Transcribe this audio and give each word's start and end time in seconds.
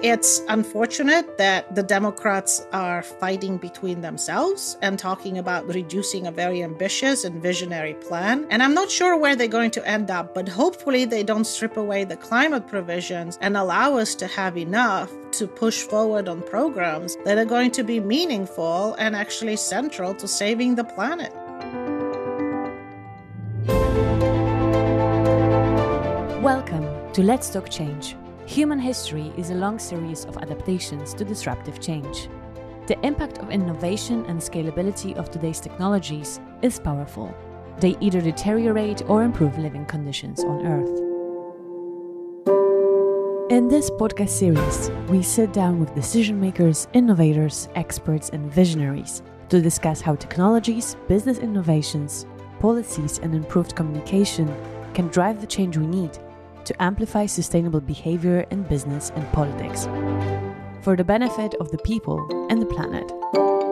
It's 0.00 0.42
unfortunate 0.48 1.38
that 1.38 1.74
the 1.74 1.82
Democrats 1.82 2.64
are 2.72 3.02
fighting 3.02 3.58
between 3.58 4.00
themselves 4.00 4.78
and 4.80 4.96
talking 4.96 5.38
about 5.38 5.66
reducing 5.66 6.28
a 6.28 6.30
very 6.30 6.62
ambitious 6.62 7.24
and 7.24 7.42
visionary 7.42 7.94
plan. 7.94 8.46
And 8.48 8.62
I'm 8.62 8.74
not 8.74 8.92
sure 8.92 9.16
where 9.16 9.34
they're 9.34 9.48
going 9.48 9.72
to 9.72 9.84
end 9.88 10.08
up, 10.12 10.34
but 10.34 10.48
hopefully 10.48 11.04
they 11.04 11.24
don't 11.24 11.42
strip 11.42 11.76
away 11.76 12.04
the 12.04 12.14
climate 12.14 12.68
provisions 12.68 13.38
and 13.40 13.56
allow 13.56 13.96
us 13.96 14.14
to 14.14 14.28
have 14.28 14.56
enough 14.56 15.12
to 15.32 15.48
push 15.48 15.82
forward 15.82 16.28
on 16.28 16.42
programs 16.42 17.16
that 17.24 17.36
are 17.36 17.44
going 17.44 17.72
to 17.72 17.82
be 17.82 17.98
meaningful 17.98 18.94
and 19.00 19.16
actually 19.16 19.56
central 19.56 20.14
to 20.14 20.28
saving 20.28 20.76
the 20.76 20.84
planet. 20.84 21.32
Welcome 26.40 26.86
to 27.14 27.22
Let's 27.24 27.50
Talk 27.50 27.68
Change. 27.68 28.14
Human 28.48 28.78
history 28.78 29.30
is 29.36 29.50
a 29.50 29.54
long 29.54 29.78
series 29.78 30.24
of 30.24 30.38
adaptations 30.38 31.12
to 31.12 31.22
disruptive 31.22 31.82
change. 31.82 32.30
The 32.86 32.98
impact 33.04 33.36
of 33.40 33.50
innovation 33.50 34.24
and 34.24 34.40
scalability 34.40 35.14
of 35.18 35.30
today's 35.30 35.60
technologies 35.60 36.40
is 36.62 36.80
powerful. 36.80 37.34
They 37.78 37.94
either 38.00 38.22
deteriorate 38.22 39.02
or 39.06 39.22
improve 39.22 39.58
living 39.58 39.84
conditions 39.84 40.42
on 40.44 40.66
Earth. 40.66 40.98
In 43.52 43.68
this 43.68 43.90
podcast 43.90 44.30
series, 44.30 44.90
we 45.10 45.22
sit 45.22 45.52
down 45.52 45.78
with 45.78 45.94
decision 45.94 46.40
makers, 46.40 46.88
innovators, 46.94 47.68
experts, 47.74 48.30
and 48.30 48.50
visionaries 48.50 49.22
to 49.50 49.60
discuss 49.60 50.00
how 50.00 50.14
technologies, 50.14 50.96
business 51.06 51.36
innovations, 51.36 52.24
policies, 52.60 53.18
and 53.18 53.34
improved 53.34 53.76
communication 53.76 54.50
can 54.94 55.08
drive 55.08 55.42
the 55.42 55.46
change 55.46 55.76
we 55.76 55.86
need 55.86 56.18
to 56.64 56.82
amplify 56.82 57.26
sustainable 57.26 57.80
behavior 57.80 58.46
in 58.50 58.62
business 58.64 59.10
and 59.14 59.30
politics 59.32 59.86
for 60.82 60.96
the 60.96 61.04
benefit 61.04 61.54
of 61.60 61.70
the 61.70 61.78
people 61.78 62.18
and 62.50 62.62
the 62.62 62.66
planet. 62.66 63.67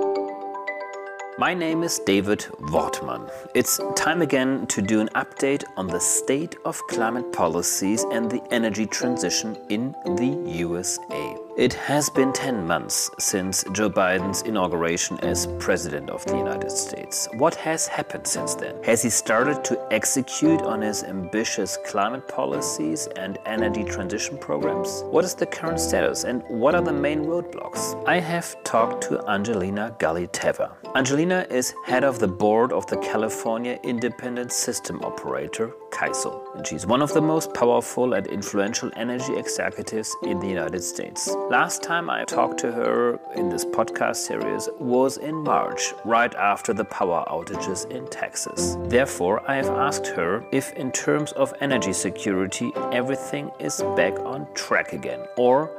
My 1.39 1.53
name 1.53 1.83
is 1.83 1.99
David 1.99 2.47
Wortmann. 2.73 3.31
It's 3.55 3.79
time 3.95 4.23
again 4.23 4.67
to 4.69 4.81
do 4.81 5.01
an 5.01 5.11
update 5.15 5.65
on 5.77 5.87
the 5.87 6.01
state 6.01 6.57
of 6.65 6.81
climate 6.87 7.31
policies 7.31 8.05
and 8.05 8.31
the 8.31 8.43
energy 8.51 8.87
transition 8.87 9.55
in 9.69 9.95
the 10.17 10.51
USA. 10.57 11.37
It 11.59 11.73
has 11.73 12.11
been 12.11 12.35
10 12.35 12.67
months 12.67 13.11
since 13.19 13.65
Joe 13.73 13.89
Biden's 13.89 14.43
inauguration 14.43 15.19
as 15.21 15.47
President 15.59 16.11
of 16.11 16.23
the 16.27 16.37
United 16.37 16.71
States. 16.71 17.29
What 17.39 17.55
has 17.55 17.87
happened 17.87 18.27
since 18.27 18.55
then? 18.55 18.83
Has 18.85 19.03
he 19.03 19.09
started 19.09 19.65
to 19.65 19.81
execute 19.91 20.61
on 20.61 20.83
his 20.83 21.03
ambitious 21.03 21.79
climate 21.87 22.29
policies 22.29 23.09
and 23.17 23.39
energy 23.47 23.85
transition 23.85 24.37
programs? 24.37 25.03
What 25.05 25.25
is 25.25 25.35
the 25.35 25.47
current 25.47 25.81
status 25.81 26.25
and 26.25 26.43
what 26.49 26.75
are 26.75 26.83
the 26.83 26.93
main 26.93 27.25
roadblocks? 27.25 28.07
I 28.07 28.21
have 28.21 28.63
talked 28.65 29.05
to 29.05 29.27
Angelina 29.27 29.97
Galiteva. 29.99 30.73
Angelina 30.95 31.26
is 31.33 31.75
head 31.85 32.05
of 32.05 32.19
the 32.19 32.29
board 32.29 32.73
of 32.73 32.87
the 32.87 32.97
California 32.99 33.79
Independent 33.83 34.53
System 34.53 35.03
Operator, 35.03 35.73
CAISO, 35.91 36.57
and 36.57 36.67
she's 36.67 36.87
one 36.87 37.03
of 37.03 37.13
the 37.13 37.21
most 37.21 37.53
powerful 37.53 38.15
and 38.15 38.27
influential 38.27 38.91
energy 38.97 39.37
executives 39.37 40.15
in 40.23 40.39
the 40.39 40.47
United 40.47 40.83
States. 40.83 41.29
Last 41.51 41.83
time 41.83 42.09
I 42.09 42.25
talked 42.25 42.59
to 42.61 42.71
her 42.73 43.19
in 43.35 43.49
this 43.49 43.65
podcast 43.65 44.17
series 44.17 44.69
was 44.79 45.17
in 45.17 45.35
March, 45.35 45.93
right 46.05 46.35
after 46.35 46.73
the 46.73 46.85
power 46.85 47.25
outages 47.29 47.91
in 47.91 48.07
Texas. 48.09 48.77
Therefore, 48.85 49.43
I 49.51 49.57
have 49.57 49.71
asked 49.71 50.07
her 50.07 50.47
if, 50.53 50.73
in 50.75 50.93
terms 50.93 51.33
of 51.33 51.53
energy 51.61 51.93
security, 51.93 52.73
everything 52.93 53.51
is 53.59 53.83
back 53.97 54.19
on 54.21 54.47
track 54.55 54.93
again, 54.93 55.27
or 55.37 55.71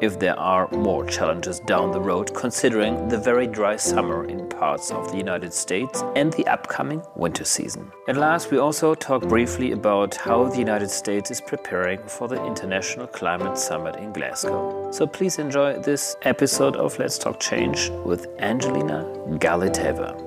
if 0.00 0.18
there 0.18 0.38
are 0.38 0.68
more 0.72 1.04
challenges 1.06 1.60
down 1.60 1.90
the 1.90 2.00
road, 2.00 2.34
considering 2.34 3.08
the 3.08 3.18
very 3.18 3.46
dry 3.46 3.76
summer 3.76 4.24
in 4.26 4.48
parts 4.48 4.90
of 4.90 5.10
the 5.10 5.16
United 5.16 5.52
States 5.52 6.02
and 6.14 6.32
the 6.32 6.46
upcoming 6.46 7.02
winter 7.14 7.44
season. 7.44 7.90
At 8.08 8.16
last, 8.16 8.50
we 8.50 8.58
also 8.58 8.94
talk 8.94 9.22
briefly 9.28 9.72
about 9.72 10.14
how 10.14 10.44
the 10.44 10.58
United 10.58 10.90
States 10.90 11.30
is 11.30 11.40
preparing 11.40 12.00
for 12.06 12.28
the 12.28 12.44
International 12.44 13.06
Climate 13.06 13.58
Summit 13.58 13.96
in 13.96 14.12
Glasgow. 14.12 14.90
So 14.92 15.06
please 15.06 15.38
enjoy 15.38 15.80
this 15.80 16.16
episode 16.22 16.76
of 16.76 16.98
Let's 16.98 17.18
Talk 17.18 17.40
Change 17.40 17.90
with 18.04 18.26
Angelina 18.38 19.04
Galiteva. 19.38 20.26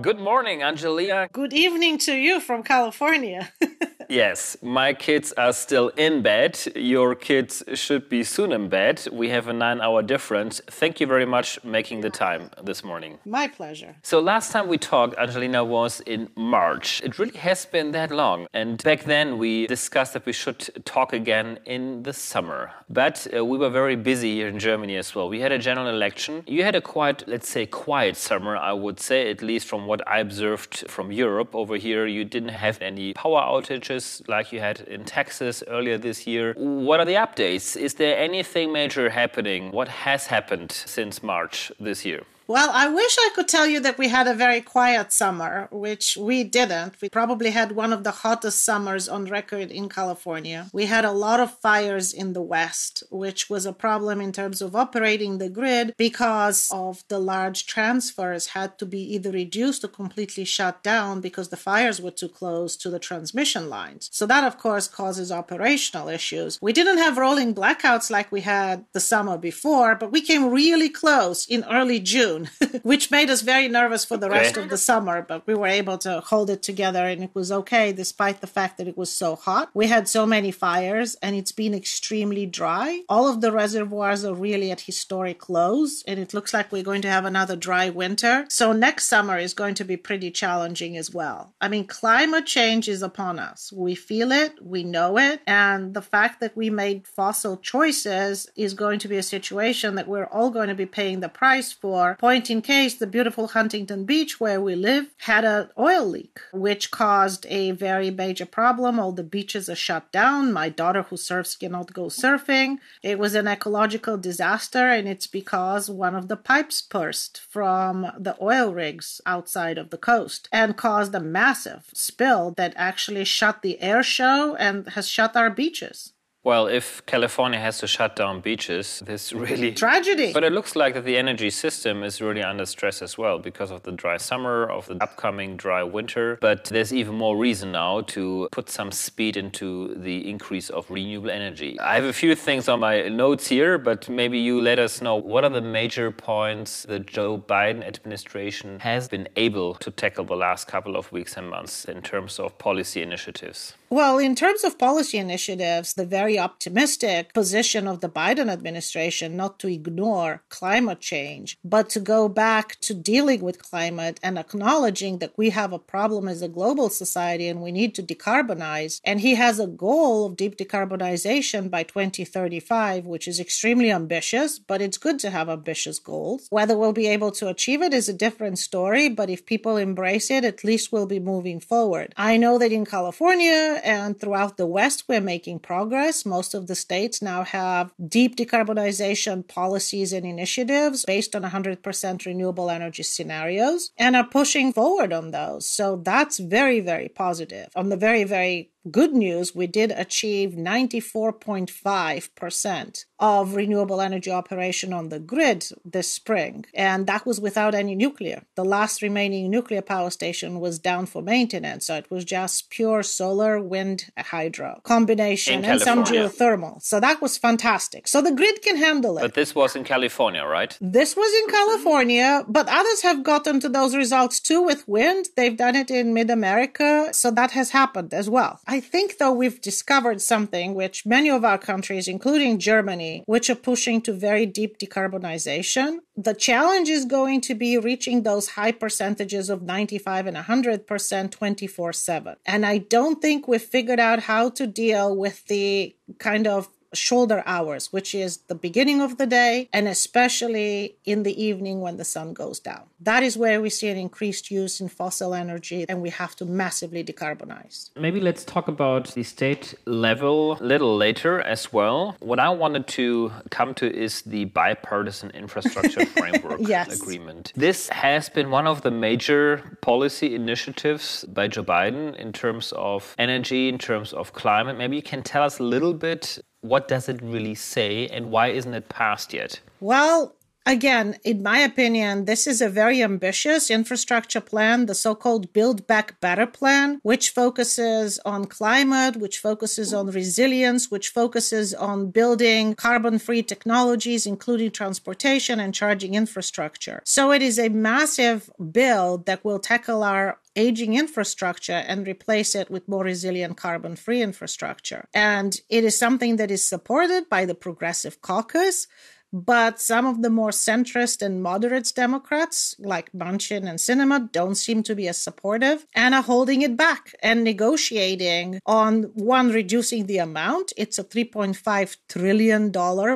Good 0.00 0.18
morning, 0.18 0.62
Angelina. 0.62 1.28
Good 1.30 1.52
evening 1.52 1.98
to 1.98 2.14
you 2.14 2.40
from 2.40 2.62
California. 2.62 3.52
Yes, 4.10 4.56
my 4.60 4.92
kids 4.92 5.32
are 5.34 5.52
still 5.52 5.90
in 5.90 6.20
bed. 6.20 6.58
Your 6.74 7.14
kids 7.14 7.62
should 7.74 8.08
be 8.08 8.24
soon 8.24 8.50
in 8.50 8.68
bed. 8.68 9.06
We 9.12 9.28
have 9.28 9.46
a 9.46 9.52
nine 9.52 9.80
hour 9.80 10.02
difference. 10.02 10.60
Thank 10.66 10.98
you 10.98 11.06
very 11.06 11.24
much 11.24 11.62
making 11.62 12.00
the 12.00 12.10
time 12.10 12.50
this 12.60 12.82
morning. 12.82 13.20
My 13.24 13.46
pleasure. 13.46 13.94
So, 14.02 14.18
last 14.18 14.50
time 14.50 14.66
we 14.66 14.78
talked, 14.78 15.16
Angelina, 15.16 15.64
was 15.64 16.00
in 16.00 16.28
March. 16.34 17.00
It 17.04 17.20
really 17.20 17.38
has 17.38 17.64
been 17.66 17.92
that 17.92 18.10
long. 18.10 18.48
And 18.52 18.82
back 18.82 19.04
then 19.04 19.38
we 19.38 19.68
discussed 19.68 20.14
that 20.14 20.26
we 20.26 20.32
should 20.32 20.84
talk 20.84 21.12
again 21.12 21.60
in 21.64 22.02
the 22.02 22.12
summer. 22.12 22.72
But 22.88 23.28
uh, 23.32 23.44
we 23.44 23.58
were 23.58 23.70
very 23.70 23.94
busy 23.94 24.34
here 24.34 24.48
in 24.48 24.58
Germany 24.58 24.96
as 24.96 25.14
well. 25.14 25.28
We 25.28 25.38
had 25.38 25.52
a 25.52 25.58
general 25.58 25.88
election. 25.88 26.42
You 26.48 26.64
had 26.64 26.74
a 26.74 26.80
quite, 26.80 27.28
let's 27.28 27.48
say, 27.48 27.64
quiet 27.64 28.16
summer, 28.16 28.56
I 28.56 28.72
would 28.72 28.98
say, 28.98 29.30
at 29.30 29.40
least 29.40 29.68
from 29.68 29.86
what 29.86 30.00
I 30.08 30.18
observed 30.18 30.90
from 30.90 31.12
Europe. 31.12 31.54
Over 31.54 31.76
here, 31.76 32.08
you 32.08 32.24
didn't 32.24 32.56
have 32.64 32.82
any 32.82 33.12
power 33.12 33.42
outages 33.42 33.99
like 34.28 34.52
you 34.52 34.60
had 34.60 34.80
in 34.80 35.04
Texas 35.04 35.62
earlier 35.68 35.98
this 35.98 36.26
year. 36.26 36.54
What 36.56 37.00
are 37.00 37.06
the 37.12 37.18
updates? 37.26 37.76
Is 37.76 37.94
there 37.94 38.16
anything 38.18 38.72
major 38.72 39.08
happening? 39.10 39.70
What 39.72 39.88
has 39.88 40.26
happened 40.26 40.72
since 40.72 41.22
March 41.22 41.72
this 41.78 42.04
year? 42.04 42.22
Well, 42.50 42.70
I 42.72 42.88
wish 42.88 43.16
I 43.16 43.30
could 43.32 43.46
tell 43.46 43.68
you 43.68 43.78
that 43.78 43.96
we 43.96 44.08
had 44.08 44.26
a 44.26 44.34
very 44.34 44.60
quiet 44.60 45.12
summer, 45.12 45.68
which 45.70 46.16
we 46.16 46.42
didn't. 46.42 47.00
We 47.00 47.08
probably 47.08 47.50
had 47.50 47.70
one 47.70 47.92
of 47.92 48.02
the 48.02 48.10
hottest 48.10 48.64
summers 48.64 49.08
on 49.08 49.26
record 49.26 49.70
in 49.70 49.88
California. 49.88 50.66
We 50.72 50.86
had 50.86 51.04
a 51.04 51.12
lot 51.12 51.38
of 51.38 51.60
fires 51.60 52.12
in 52.12 52.32
the 52.32 52.42
West, 52.42 53.04
which 53.08 53.48
was 53.48 53.66
a 53.66 53.72
problem 53.72 54.20
in 54.20 54.32
terms 54.32 54.60
of 54.60 54.74
operating 54.74 55.38
the 55.38 55.48
grid 55.48 55.94
because 55.96 56.68
of 56.72 57.04
the 57.06 57.20
large 57.20 57.66
transfers 57.66 58.48
had 58.48 58.78
to 58.78 58.84
be 58.84 59.14
either 59.14 59.30
reduced 59.30 59.84
or 59.84 59.88
completely 60.02 60.44
shut 60.44 60.82
down 60.82 61.20
because 61.20 61.50
the 61.50 61.56
fires 61.56 62.02
were 62.02 62.10
too 62.10 62.28
close 62.28 62.76
to 62.78 62.90
the 62.90 62.98
transmission 62.98 63.70
lines. 63.70 64.08
So 64.10 64.26
that, 64.26 64.42
of 64.42 64.58
course, 64.58 64.88
causes 64.88 65.30
operational 65.30 66.08
issues. 66.08 66.58
We 66.60 66.72
didn't 66.72 66.98
have 66.98 67.16
rolling 67.16 67.54
blackouts 67.54 68.10
like 68.10 68.32
we 68.32 68.40
had 68.40 68.86
the 68.92 68.98
summer 68.98 69.38
before, 69.38 69.94
but 69.94 70.10
we 70.10 70.20
came 70.20 70.50
really 70.50 70.88
close 70.88 71.46
in 71.46 71.62
early 71.70 72.00
June 72.00 72.39
June, 72.40 72.80
which 72.82 73.10
made 73.10 73.30
us 73.30 73.42
very 73.42 73.68
nervous 73.68 74.04
for 74.04 74.16
the 74.16 74.26
okay. 74.26 74.38
rest 74.38 74.56
of 74.56 74.68
the 74.68 74.76
summer. 74.76 75.22
But 75.22 75.46
we 75.46 75.54
were 75.54 75.66
able 75.66 75.98
to 75.98 76.20
hold 76.20 76.50
it 76.50 76.62
together 76.62 77.06
and 77.06 77.22
it 77.22 77.34
was 77.34 77.52
okay 77.52 77.92
despite 77.92 78.40
the 78.40 78.46
fact 78.46 78.78
that 78.78 78.88
it 78.88 78.96
was 78.96 79.10
so 79.10 79.36
hot. 79.36 79.70
We 79.74 79.86
had 79.86 80.08
so 80.08 80.26
many 80.26 80.50
fires 80.50 81.16
and 81.22 81.36
it's 81.36 81.52
been 81.52 81.74
extremely 81.74 82.46
dry. 82.46 83.02
All 83.08 83.28
of 83.28 83.40
the 83.40 83.52
reservoirs 83.52 84.24
are 84.24 84.34
really 84.34 84.70
at 84.70 84.82
historic 84.82 85.48
lows 85.48 86.04
and 86.06 86.18
it 86.18 86.34
looks 86.34 86.54
like 86.54 86.72
we're 86.72 86.82
going 86.82 87.02
to 87.02 87.10
have 87.10 87.24
another 87.24 87.56
dry 87.56 87.90
winter. 87.90 88.46
So 88.48 88.72
next 88.72 89.06
summer 89.06 89.38
is 89.38 89.54
going 89.54 89.74
to 89.74 89.84
be 89.84 89.96
pretty 89.96 90.30
challenging 90.30 90.96
as 90.96 91.12
well. 91.12 91.54
I 91.60 91.68
mean, 91.68 91.86
climate 91.86 92.46
change 92.46 92.88
is 92.88 93.02
upon 93.02 93.38
us. 93.38 93.72
We 93.72 93.94
feel 93.94 94.32
it, 94.32 94.64
we 94.64 94.84
know 94.84 95.18
it, 95.18 95.40
and 95.46 95.94
the 95.94 96.02
fact 96.02 96.40
that 96.40 96.56
we 96.56 96.70
made 96.70 97.06
fossil 97.06 97.56
choices 97.56 98.48
is 98.56 98.74
going 98.74 98.98
to 99.00 99.08
be 99.08 99.16
a 99.16 99.22
situation 99.22 99.94
that 99.94 100.08
we're 100.08 100.24
all 100.24 100.50
going 100.50 100.68
to 100.68 100.74
be 100.74 100.86
paying 100.86 101.20
the 101.20 101.28
price 101.28 101.72
for 101.72 102.16
point 102.20 102.50
in 102.50 102.60
case, 102.60 102.94
the 102.96 103.06
beautiful 103.06 103.48
Huntington 103.48 104.04
Beach 104.04 104.38
where 104.38 104.60
we 104.60 104.74
live 104.74 105.06
had 105.20 105.42
an 105.42 105.70
oil 105.78 106.04
leak, 106.04 106.38
which 106.52 106.90
caused 106.90 107.46
a 107.48 107.70
very 107.70 108.10
major 108.10 108.44
problem. 108.44 109.00
All 109.00 109.12
the 109.12 109.22
beaches 109.22 109.70
are 109.70 109.74
shut 109.74 110.12
down. 110.12 110.52
My 110.52 110.68
daughter, 110.68 111.04
who 111.04 111.16
surfs, 111.16 111.56
cannot 111.56 111.94
go 111.94 112.04
surfing. 112.04 112.76
It 113.02 113.18
was 113.18 113.34
an 113.34 113.48
ecological 113.48 114.18
disaster, 114.18 114.86
and 114.90 115.08
it's 115.08 115.26
because 115.26 115.88
one 115.88 116.14
of 116.14 116.28
the 116.28 116.36
pipes 116.36 116.82
burst 116.82 117.40
from 117.40 118.12
the 118.18 118.36
oil 118.38 118.74
rigs 118.74 119.22
outside 119.24 119.78
of 119.78 119.88
the 119.88 119.96
coast 119.96 120.46
and 120.52 120.76
caused 120.76 121.14
a 121.14 121.20
massive 121.20 121.86
spill 121.94 122.50
that 122.58 122.74
actually 122.76 123.24
shut 123.24 123.62
the 123.62 123.80
air 123.80 124.02
show 124.02 124.54
and 124.56 124.90
has 124.90 125.08
shut 125.08 125.34
our 125.36 125.48
beaches. 125.48 126.12
Well, 126.42 126.68
if 126.68 127.04
California 127.04 127.60
has 127.60 127.78
to 127.80 127.86
shut 127.86 128.16
down 128.16 128.40
beaches, 128.40 129.02
this 129.04 129.30
really 129.34 129.72
tragedy. 129.72 130.32
But 130.32 130.42
it 130.42 130.52
looks 130.52 130.74
like 130.74 130.94
that 130.94 131.04
the 131.04 131.18
energy 131.18 131.50
system 131.50 132.02
is 132.02 132.22
really 132.22 132.42
under 132.42 132.64
stress 132.64 133.02
as 133.02 133.18
well 133.18 133.38
because 133.38 133.70
of 133.70 133.82
the 133.82 133.92
dry 133.92 134.16
summer, 134.16 134.64
of 134.70 134.86
the 134.86 134.96
upcoming 135.02 135.58
dry 135.58 135.82
winter. 135.82 136.38
But 136.40 136.64
there's 136.64 136.94
even 136.94 137.16
more 137.16 137.36
reason 137.36 137.72
now 137.72 138.00
to 138.14 138.48
put 138.52 138.70
some 138.70 138.90
speed 138.90 139.36
into 139.36 139.94
the 139.94 140.30
increase 140.30 140.70
of 140.70 140.90
renewable 140.90 141.30
energy. 141.30 141.78
I 141.78 141.94
have 141.96 142.04
a 142.04 142.12
few 142.12 142.34
things 142.34 142.70
on 142.70 142.80
my 142.80 143.08
notes 143.08 143.46
here, 143.46 143.76
but 143.76 144.08
maybe 144.08 144.38
you 144.38 144.62
let 144.62 144.78
us 144.78 145.02
know 145.02 145.16
what 145.16 145.44
are 145.44 145.50
the 145.50 145.60
major 145.60 146.10
points 146.10 146.84
the 146.84 147.00
Joe 147.00 147.36
Biden 147.36 147.86
administration 147.86 148.80
has 148.80 149.08
been 149.08 149.28
able 149.36 149.74
to 149.74 149.90
tackle 149.90 150.24
the 150.24 150.36
last 150.36 150.68
couple 150.68 150.96
of 150.96 151.12
weeks 151.12 151.36
and 151.36 151.50
months 151.50 151.84
in 151.84 152.00
terms 152.00 152.38
of 152.38 152.56
policy 152.56 153.02
initiatives. 153.02 153.74
Well, 153.92 154.18
in 154.18 154.36
terms 154.36 154.62
of 154.62 154.78
policy 154.78 155.18
initiatives, 155.18 155.94
the 155.94 156.06
very 156.06 156.29
optimistic 156.38 157.34
position 157.34 157.86
of 157.86 158.00
the 158.00 158.08
Biden 158.08 158.50
administration 158.50 159.36
not 159.36 159.58
to 159.58 159.68
ignore 159.68 160.42
climate 160.48 161.00
change, 161.00 161.58
but 161.64 161.88
to 161.90 162.00
go 162.00 162.28
back 162.28 162.78
to 162.80 162.94
dealing 162.94 163.40
with 163.40 163.62
climate 163.62 164.20
and 164.22 164.38
acknowledging 164.38 165.18
that 165.18 165.36
we 165.36 165.50
have 165.50 165.72
a 165.72 165.78
problem 165.78 166.28
as 166.28 166.42
a 166.42 166.48
global 166.48 166.88
society 166.88 167.48
and 167.48 167.62
we 167.62 167.72
need 167.72 167.94
to 167.94 168.02
decarbonize. 168.02 169.00
And 169.04 169.20
he 169.20 169.34
has 169.34 169.58
a 169.58 169.66
goal 169.66 170.26
of 170.26 170.36
deep 170.36 170.56
decarbonization 170.56 171.70
by 171.70 171.82
2035, 171.82 173.06
which 173.06 173.26
is 173.26 173.40
extremely 173.40 173.90
ambitious, 173.90 174.58
but 174.58 174.82
it's 174.82 174.98
good 174.98 175.18
to 175.20 175.30
have 175.30 175.48
ambitious 175.48 175.98
goals. 175.98 176.46
Whether 176.50 176.76
we'll 176.76 176.92
be 176.92 177.08
able 177.08 177.32
to 177.32 177.48
achieve 177.48 177.82
it 177.82 177.94
is 177.94 178.08
a 178.08 178.14
different 178.14 178.58
story, 178.58 179.08
but 179.08 179.30
if 179.30 179.46
people 179.46 179.76
embrace 179.76 180.30
it, 180.30 180.44
at 180.44 180.64
least 180.64 180.92
we'll 180.92 181.06
be 181.06 181.20
moving 181.20 181.60
forward. 181.60 182.12
I 182.16 182.36
know 182.36 182.58
that 182.58 182.72
in 182.72 182.84
California, 182.84 183.80
and 183.84 184.18
throughout 184.18 184.56
the 184.56 184.66
West, 184.66 185.04
we're 185.08 185.20
making 185.20 185.60
progress. 185.60 186.19
Most 186.24 186.54
of 186.54 186.66
the 186.66 186.74
states 186.74 187.22
now 187.22 187.44
have 187.44 187.92
deep 188.08 188.36
decarbonization 188.36 189.46
policies 189.46 190.12
and 190.12 190.26
initiatives 190.26 191.04
based 191.04 191.34
on 191.36 191.42
100% 191.42 192.26
renewable 192.26 192.70
energy 192.70 193.02
scenarios 193.02 193.90
and 193.98 194.16
are 194.16 194.26
pushing 194.26 194.72
forward 194.72 195.12
on 195.12 195.30
those. 195.30 195.66
So 195.66 195.96
that's 195.96 196.38
very, 196.38 196.80
very 196.80 197.08
positive. 197.08 197.68
On 197.74 197.88
the 197.88 197.96
very, 197.96 198.24
very 198.24 198.70
good 198.88 199.12
news, 199.12 199.54
we 199.54 199.66
did 199.66 199.92
achieve 199.92 200.52
94.5% 200.52 203.04
of 203.18 203.54
renewable 203.54 204.00
energy 204.00 204.30
operation 204.30 204.94
on 204.94 205.10
the 205.10 205.18
grid 205.18 205.66
this 205.84 206.10
spring, 206.10 206.64
and 206.72 207.06
that 207.06 207.26
was 207.26 207.38
without 207.40 207.74
any 207.74 207.94
nuclear. 207.94 208.46
The 208.56 208.64
last 208.64 209.02
remaining 209.02 209.50
nuclear 209.50 209.82
power 209.82 210.08
station 210.10 210.60
was 210.60 210.78
down 210.78 211.04
for 211.06 211.20
maintenance, 211.20 211.84
so 211.86 211.96
it 211.96 212.10
was 212.10 212.24
just 212.24 212.70
pure 212.70 213.02
solar, 213.02 213.60
wind, 213.60 214.10
hydro 214.16 214.80
combination, 214.84 215.62
and 215.64 215.80
some 215.80 216.04
geothermal. 216.04 216.80
So 216.82 217.00
that 217.00 217.20
was 217.20 217.36
fantastic. 217.36 218.06
So 218.08 218.22
the 218.22 218.32
grid 218.32 218.62
can 218.62 218.76
handle 218.76 219.18
it. 219.18 219.22
But 219.22 219.34
this 219.34 219.54
was 219.54 219.76
in 219.76 219.84
California, 219.84 220.44
right? 220.44 220.78
This 220.80 221.14
was 221.14 221.30
in 221.42 221.50
California, 221.50 222.44
but 222.48 222.66
others 222.68 223.02
have 223.02 223.22
gotten 223.22 223.60
to 223.60 223.68
those 223.68 223.94
results 223.94 224.40
too 224.40 224.62
with 224.62 224.88
wind. 224.88 225.28
They've 225.36 225.56
done 225.56 225.76
it 225.76 225.90
in 225.90 226.14
mid 226.14 226.30
America, 226.30 227.10
so 227.12 227.30
that 227.32 227.50
has 227.50 227.70
happened 227.70 228.14
as 228.14 228.30
well. 228.30 228.60
I 228.70 228.78
think, 228.78 229.18
though, 229.18 229.32
we've 229.32 229.60
discovered 229.60 230.22
something 230.22 230.74
which 230.74 231.04
many 231.04 231.28
of 231.28 231.44
our 231.44 231.58
countries, 231.58 232.06
including 232.06 232.60
Germany, 232.60 233.24
which 233.26 233.50
are 233.50 233.56
pushing 233.56 234.00
to 234.02 234.12
very 234.12 234.46
deep 234.46 234.78
decarbonization. 234.78 235.98
The 236.16 236.34
challenge 236.34 236.88
is 236.88 237.04
going 237.04 237.40
to 237.48 237.56
be 237.56 237.78
reaching 237.78 238.22
those 238.22 238.50
high 238.50 238.70
percentages 238.70 239.50
of 239.50 239.62
95 239.62 240.28
and 240.28 240.36
100% 240.36 241.30
24 241.32 241.92
7. 241.92 242.36
And 242.46 242.64
I 242.64 242.78
don't 242.78 243.20
think 243.20 243.48
we've 243.48 243.60
figured 243.60 243.98
out 243.98 244.20
how 244.20 244.50
to 244.50 244.68
deal 244.68 245.16
with 245.16 245.44
the 245.46 245.96
kind 246.20 246.46
of 246.46 246.68
shoulder 246.94 247.42
hours, 247.46 247.92
which 247.92 248.14
is 248.14 248.38
the 248.48 248.54
beginning 248.54 249.00
of 249.00 249.18
the 249.18 249.26
day 249.26 249.68
and 249.72 249.86
especially 249.88 250.96
in 251.04 251.22
the 251.22 251.42
evening 251.42 251.80
when 251.80 251.96
the 251.96 252.04
sun 252.04 252.32
goes 252.32 252.60
down. 252.60 252.82
That 253.00 253.22
is 253.22 253.36
where 253.36 253.60
we 253.60 253.70
see 253.70 253.88
an 253.88 253.96
increased 253.96 254.50
use 254.50 254.80
in 254.80 254.88
fossil 254.88 255.34
energy 255.34 255.86
and 255.88 256.02
we 256.02 256.10
have 256.10 256.36
to 256.36 256.44
massively 256.44 257.02
decarbonize. 257.04 257.90
Maybe 257.96 258.20
let's 258.20 258.44
talk 258.44 258.68
about 258.68 259.14
the 259.14 259.22
state 259.22 259.74
level 259.86 260.58
a 260.60 260.64
little 260.64 260.96
later 260.96 261.40
as 261.40 261.72
well. 261.72 262.16
What 262.20 262.38
I 262.38 262.50
wanted 262.50 262.86
to 262.88 263.32
come 263.50 263.74
to 263.74 263.92
is 263.92 264.22
the 264.22 264.46
bipartisan 264.46 265.30
infrastructure 265.34 266.04
framework 266.06 266.60
yes. 266.60 267.00
agreement. 267.00 267.52
This 267.56 267.88
has 267.88 268.28
been 268.28 268.50
one 268.50 268.66
of 268.66 268.82
the 268.82 268.90
major 268.90 269.78
policy 269.80 270.34
initiatives 270.34 271.24
by 271.24 271.48
Joe 271.48 271.64
Biden 271.64 272.16
in 272.16 272.32
terms 272.32 272.72
of 272.76 273.14
energy, 273.18 273.68
in 273.68 273.78
terms 273.78 274.12
of 274.12 274.32
climate. 274.32 274.76
Maybe 274.76 274.96
you 274.96 275.02
can 275.02 275.22
tell 275.22 275.42
us 275.42 275.58
a 275.58 275.62
little 275.62 275.94
bit 275.94 276.38
what 276.60 276.88
does 276.88 277.08
it 277.08 277.20
really 277.22 277.54
say 277.54 278.06
and 278.08 278.30
why 278.30 278.48
isn't 278.48 278.74
it 278.74 278.88
passed 278.88 279.32
yet? 279.32 279.60
Well, 279.80 280.34
again, 280.66 281.16
in 281.24 281.42
my 281.42 281.58
opinion, 281.58 282.24
this 282.24 282.46
is 282.46 282.60
a 282.60 282.68
very 282.68 283.02
ambitious 283.02 283.70
infrastructure 283.70 284.40
plan, 284.40 284.86
the 284.86 284.94
so 284.94 285.14
called 285.14 285.52
Build 285.52 285.86
Back 285.86 286.20
Better 286.20 286.46
plan, 286.46 287.00
which 287.02 287.30
focuses 287.30 288.18
on 288.24 288.44
climate, 288.46 289.16
which 289.16 289.38
focuses 289.38 289.92
on 289.92 290.10
resilience, 290.10 290.90
which 290.90 291.08
focuses 291.08 291.74
on 291.74 292.10
building 292.10 292.74
carbon 292.74 293.18
free 293.18 293.42
technologies, 293.42 294.26
including 294.26 294.70
transportation 294.70 295.60
and 295.60 295.74
charging 295.74 296.14
infrastructure. 296.14 297.02
So 297.04 297.32
it 297.32 297.42
is 297.42 297.58
a 297.58 297.68
massive 297.68 298.50
bill 298.70 299.18
that 299.26 299.44
will 299.44 299.58
tackle 299.58 300.02
our 300.02 300.38
aging 300.56 300.94
infrastructure 300.94 301.72
and 301.72 302.06
replace 302.06 302.54
it 302.54 302.70
with 302.70 302.88
more 302.88 303.04
resilient 303.04 303.56
carbon 303.56 303.96
free 303.96 304.20
infrastructure. 304.20 305.06
And 305.14 305.60
it 305.68 305.84
is 305.84 305.96
something 305.96 306.36
that 306.36 306.50
is 306.50 306.64
supported 306.64 307.28
by 307.28 307.44
the 307.44 307.54
Progressive 307.54 308.20
Caucus. 308.20 308.86
But 309.32 309.80
some 309.80 310.06
of 310.06 310.22
the 310.22 310.30
more 310.30 310.50
centrist 310.50 311.22
and 311.22 311.42
moderate 311.42 311.92
Democrats, 311.94 312.74
like 312.78 313.12
Manchin 313.12 313.68
and 313.68 313.78
Sinema, 313.78 314.30
don't 314.32 314.56
seem 314.56 314.82
to 314.84 314.94
be 314.94 315.08
as 315.08 315.18
supportive 315.18 315.86
and 315.94 316.14
are 316.14 316.22
holding 316.22 316.62
it 316.62 316.76
back 316.76 317.14
and 317.22 317.44
negotiating 317.44 318.60
on 318.66 319.04
one, 319.14 319.50
reducing 319.50 320.06
the 320.06 320.18
amount. 320.18 320.72
It's 320.76 320.98
a 320.98 321.04
$3.5 321.04 321.96
trillion 322.08 322.72